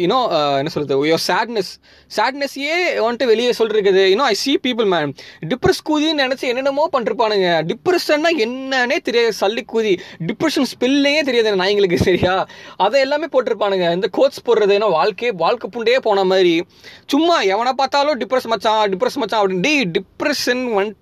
you know 0.00 0.18
என்ன 0.60 0.70
சொல்கிறது 0.72 0.98
யுவர் 1.10 1.24
சேட்னஸ் 1.28 1.70
சேட்னஸையே 2.16 2.76
வந்துட்டு 3.04 3.28
வெளியே 3.30 3.52
சொல்லிருக்குது. 3.60 4.02
You know 4.12 4.26
I 4.32 4.34
see 4.42 4.52
people 4.66 4.88
man 4.94 5.12
depress 5.52 5.80
கூதின்னு 5.88 6.24
நினச்சி 6.26 6.46
என்னென்னமோ 6.50 6.84
பண்ணிருப்பானுங்க 6.94 7.48
டிப்ரெஷன்னா 7.70 8.30
என்னன்னே 8.44 8.98
தெரியாது. 9.08 9.32
சல்லி 9.40 9.64
கூதி. 9.72 9.94
டிப்ரெஷன் 10.30 10.68
ஸ்பெல்லையே 10.74 11.22
தெரியாது 11.28 11.52
நான் 11.52 11.62
நாய்ங்களுக்கு 11.64 11.98
சரியா? 12.08 12.34
அதை 12.86 13.00
எல்லாமே 13.06 13.28
போட்டிருப்பானுங்க. 13.34 13.86
இந்த 13.98 14.10
கோட்ஸ் 14.18 14.44
போடுறது 14.48 14.76
ஏன்னா 14.78 14.90
வாழ்க்கையே 14.98 15.32
வாழ்க்கை 15.44 15.68
புண்டே 15.76 15.98
போன 16.08 16.24
மாதிரி. 16.32 16.54
சும்மா 17.14 17.36
எவனை 17.54 17.72
பார்த்தாலும் 17.80 18.18
டிப்ரெஸ் 18.22 18.48
மச்சான் 18.52 18.84
டிப்ரெஸ் 18.92 19.18
மச்சான் 19.22 19.40
அப்படின்னு. 19.42 19.64
டே 19.68 19.74
டிப்ரெஷன் 19.98 20.62
வந்து 20.78 20.94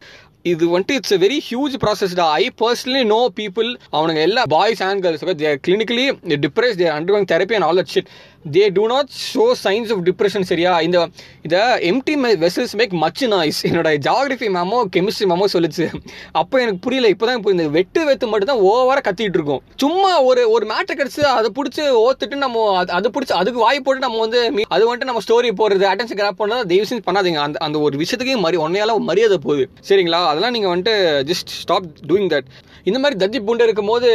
இது 0.47 0.65
வந்துட்டு 0.69 0.97
it's 0.97 1.17
very 1.19 1.39
huge 1.49 1.75
process 1.83 2.15
I 2.21 2.45
personally 2.63 3.03
know 3.07 3.21
people 3.37 3.69
அவனுங்க 3.93 4.21
எல்லா 4.21 4.43
boys 4.49 4.83
and 4.83 5.03
girls 5.03 5.25
they're 5.37 5.61
clinically 5.67 6.07
depress 6.37 6.77
they're 6.77 6.95
undergoing 6.97 7.31
therapy 7.33 7.55
and 7.55 7.65
all 7.65 7.81
that 7.81 7.93
shit 7.93 8.11
they 8.53 8.73
do 8.73 8.87
not 8.87 9.09
show 9.35 9.53
signs 9.65 9.93
of 9.93 10.03
depression 10.05 10.41
சரியா? 10.41 10.81
இந்த 10.81 11.09
இதை 11.43 11.59
empty 11.59 12.15
vessels 12.15 12.73
make 12.73 12.93
much 12.93 13.25
noise 13.25 13.67
என்னோட 13.67 13.97
geography 14.07 14.49
மேமோ 14.49 14.85
chemistry 14.97 15.29
மேமோ 15.29 15.45
சொல்லுச்சு. 15.53 15.93
அப்போ 16.33 16.59
எனக்கு 16.59 16.79
புரியல 16.79 17.09
இப்போ 17.09 17.27
தான் 17.27 17.43
புரியுது 17.43 17.71
வெட்டு 17.71 18.05
வெத்து 18.05 18.27
மட்டும் 18.27 18.61
தான் 18.61 18.65
ஓவராக 18.65 19.07
கத்திட்டு 19.07 19.35
இருக்கோம். 19.35 19.63
சும்மா 19.77 20.23
ஒரு 20.23 20.51
ஒரு 20.51 20.67
மேட்டர் 20.67 20.97
கிடச்சி 20.97 21.21
அதை 21.21 21.53
பிடிச்சி 21.55 22.09
ஓத்துட்டு 22.09 22.35
நம்ம 22.35 22.85
அது- 22.85 22.85
பிடிச்சி 22.87 23.33
அதுக்கு 23.33 23.61
வாய் 23.61 23.81
போட்டு 23.81 24.01
நம்ம 24.01 24.19
வந்து 24.19 24.53
மீ- 24.53 24.65
அது 24.69 24.97
வந்துட்டு 24.97 25.05
நம்ம 25.05 25.21
ஸ்டோரி 25.29 25.45
போடுறது 25.45 25.85
அட்டன்ஸ் 25.85 26.17
கிராப் 26.17 26.39
பண்ணால் 26.39 26.67
தயவு 26.67 26.87
செஞ்சு 26.91 27.03
பண்ணாதீங்க. 27.07 27.37
அந்த 27.37 27.59
அந்த 27.59 27.81
ஒரு 27.81 27.99
விஷயத்துக்கே 27.99 28.37
மரி 28.37 28.57
உன்னையால 28.57 28.99
மரியாதை 28.99 29.39
போகுது. 29.39 29.69
சரிங்களா? 29.89 30.27
அதெல்லாம் 30.27 30.51
நீங்கள் 30.51 30.81
வந்துட்டு 30.81 31.27
ஜஸ்ட் 31.27 31.53
ஸ்டாப் 31.61 31.87
டூயிங் 32.07 32.31
தட் 32.35 32.45
இந்த 32.85 32.99
மாதிரி 32.99 33.27
தத்தி 33.27 33.45
பூண்டு 33.45 33.65
இருக்கும்போது 33.65 34.09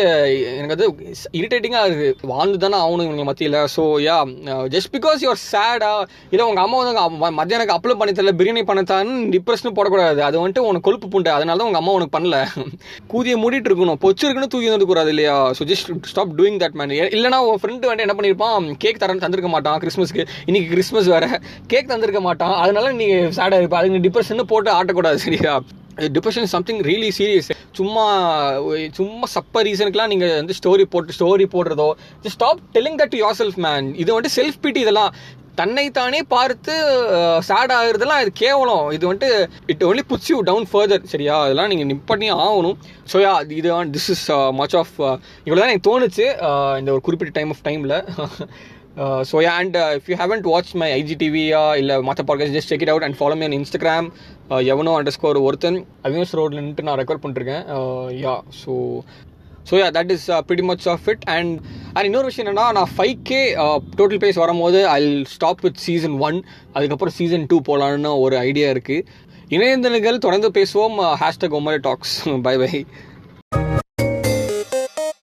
எனக்கு 0.57 0.73
அது 0.73 0.95
இரிட்டேட்டிங்காக 1.31 1.91
இருக்குது 1.91 2.13
வாழ்ந்து 2.21 2.69
தானே 2.69 2.77
ஆகணும் 2.77 3.03
இவங்க 3.03 3.23
மத்தியில். 3.23 3.53
So 3.53 3.99
yeah 4.01 4.20
just 4.67 4.91
because 4.91 5.21
your 5.21 5.41
சேடா 5.51 5.91
இல்லை 6.29 6.47
உங்கள் 6.47 6.63
அம்மா 6.63 6.77
வந்து 6.77 7.03
உங்க 7.03 7.31
ம- 7.31 7.33
அப்ளை 7.41 7.93
பண்ணி 7.93 8.21
தரல 8.21 8.33
பிரியாணி 8.33 8.63
பண்ணத்தான்னு 8.63 9.13
டிப்ரெஷன் 9.35 9.75
போடக்கூடாது. 9.75 10.19
அது 10.19 10.47
வந்துட்டு 10.47 10.59
உனக்கு 10.59 10.81
கொழுப்பு 10.81 11.07
புண்டை 11.07 11.27
அதனால 11.27 11.57
தான் 11.57 11.67
உங்கள் 11.67 11.81
அம்மா 11.81 11.91
உனக்கு 11.91 12.19
பண்ணல. 12.19 12.45
கூதியை 13.07 13.43
மூடிட்டு 13.43 13.69
இருக்கணும். 13.69 13.99
பொச்சு 14.01 14.23
இருக்குன்னு 14.23 14.47
தூக்கி 14.47 14.69
வந்து 14.69 14.85
கூடாது 14.85 15.09
இல்லையா? 15.09 15.49
So 15.49 15.63
just 15.63 16.03
stop 16.03 16.41
doing 16.41 16.61
that 16.63 16.71
man 16.71 16.89
இல்லைனா 16.89 17.37
உன் 17.37 17.59
ஃப்ரெண்டு 17.61 17.85
வந்து 17.85 17.97
என்ன 17.97 18.13
பண்ணியிருப்பான் 18.13 18.73
கேக் 18.77 18.97
தரேன் 18.99 19.23
தந்திருக்க 19.23 19.47
மாட்டான் 19.47 19.79
கிறிஸ்மஸ்க்கு 19.79 20.27
இன்னைக்கு 20.45 20.69
கிறிஸ்மஸ் 20.69 21.05
வேற. 21.05 21.39
கேக் 21.67 21.89
தந்திருக்க 21.89 22.19
மாட்டான். 22.19 22.61
அதனால 22.61 22.91
நீ 22.91 23.05
சேடாக 23.05 23.59
இருப்பா. 23.61 23.73
அதுக்கு 23.73 24.09
டிப்ரெஷன் 24.09 24.43
போட்டு 24.43 24.71
ஆட்டக்கூடாது 24.71 25.15
சரியா? 25.15 25.61
டிப்ரெஷன் 26.09 26.49
சம்திங் 26.53 26.81
ரியலி 26.89 27.11
சீரியஸ் 27.19 27.49
சும்மா 27.71 28.05
சும்மா 28.91 29.27
சப்ப 29.35 29.63
ரீசனுக்குலாம் 29.63 30.11
நீங்கள் 30.13 30.33
வந்து 30.35 30.57
ஸ்டோரி 30.59 30.85
போட்டு 30.93 31.17
story 31.19 31.47
போடுறதோ 31.55 31.89
just 32.23 32.37
stop 32.39 32.63
telling 32.75 32.99
that 33.03 33.15
yourself 33.41 33.59
man 33.67 33.87
இது 33.95 34.09
வந்துட்டு 34.11 34.37
செல்ஃப் 34.39 34.59
பிடி 34.65 34.81
இதெல்லாம் 34.81 35.13
தன்னைத்தானே 35.55 36.19
பார்த்து 36.33 36.73
சேட் 37.49 37.73
ஆகுறதுலாம் 37.77 38.21
இது 38.23 38.31
கேவலம். 38.43 38.85
இது 38.91 39.03
வந்துட்டு 39.09 39.31
it 39.65 39.85
only 39.89 40.03
puts 40.11 40.29
you 40.31 40.37
down 40.49 40.67
further 40.71 41.09
சரியா? 41.13 41.37
அதெல்லாம் 41.45 41.71
நீங்கள் 41.71 41.89
நிப்பண்ணி 41.93 42.27
ஆகணும். 42.37 42.77
ஸோ 43.13 43.19
யா 43.25 43.33
இது 43.59 43.71
திஸ் 43.97 44.09
இஸ் 44.15 44.25
மச் 44.61 44.75
ஆஃப் 44.81 44.93
இவ்வளோ 45.45 45.61
தான் 45.61 45.65
uh, 45.65 45.65
uh, 45.65 45.71
எனக்கு 45.71 45.89
தோணுச்சு 45.89 46.27
uh, 46.49 46.73
இந்த 46.81 46.91
ஒரு 46.91 47.03
குறிப்பிட்ட 47.07 47.33
டைம் 47.39 47.51
ஆஃப் 47.55 47.65
டைமில் 47.69 47.97
so 49.29 49.35
yeah 49.45 49.51
and 49.59 49.75
if 49.97 50.07
you 50.11 50.15
haven't 50.21 50.47
watch 50.51 50.71
my 50.81 50.87
IG 50.91 51.15
டிவியா 51.21 51.61
இல்லை 51.81 51.95
மற்ற 52.01 52.23
podcast 52.29 52.55
just 52.57 52.71
check 52.71 52.83
it 52.85 52.91
out 52.93 53.05
and 53.07 53.17
follow 53.19 53.35
me 53.41 53.47
Instagram 53.57 54.07
எவனோ 54.55 55.01
அண்டர் 55.01 55.07
ஸ்கோர் 55.07 55.37
ஒருத்தன் 55.37 55.85
அவினஸ் 56.03 56.35
ரோட்ல 56.35 56.61
நின்று 56.61 56.83
நான் 56.83 56.99
ரெக்கார்ட் 56.99 57.23
பண்ணிருக்கேன் 57.23 57.63
yeah 58.21 58.39
so 58.65 59.01
so 59.69 59.73
yeah 59.75 59.87
that 59.91 60.11
is 60.11 60.29
pretty 60.47 60.61
much 60.61 60.87
of 60.87 61.07
it 61.07 61.23
and 61.29 61.59
and 61.93 62.05
இன்னொரு 62.05 62.25
விஷயம் 62.25 62.47
என்னன்னா 62.47 62.71
நான் 62.71 62.91
ஃபைவ் 62.97 63.15
கே 63.23 63.55
டோட்டல் 63.97 64.21
பேஸ் 64.21 64.33
வரும்போது 64.33 64.87
I 64.87 65.23
stop 65.23 65.59
with 65.59 65.75
season 65.75 66.19
one 66.19 66.43
அதுக்கப்புறம் 66.73 67.13
சீசன் 67.13 67.45
டூ 67.45 67.61
போகலான்னு 67.67 68.19
ஒரு 68.19 68.37
ஐடியா 68.37 68.69
இருக்குது 68.69 69.05
இணையதளங்கள் 69.49 70.17
தொடர்ந்து 70.17 70.49
பேசுவோம். 70.49 70.97
Hashtag 71.21 71.57
Omari 71.59 71.77
talks 71.77 72.29
bye 72.41 72.57
bye 72.57 72.85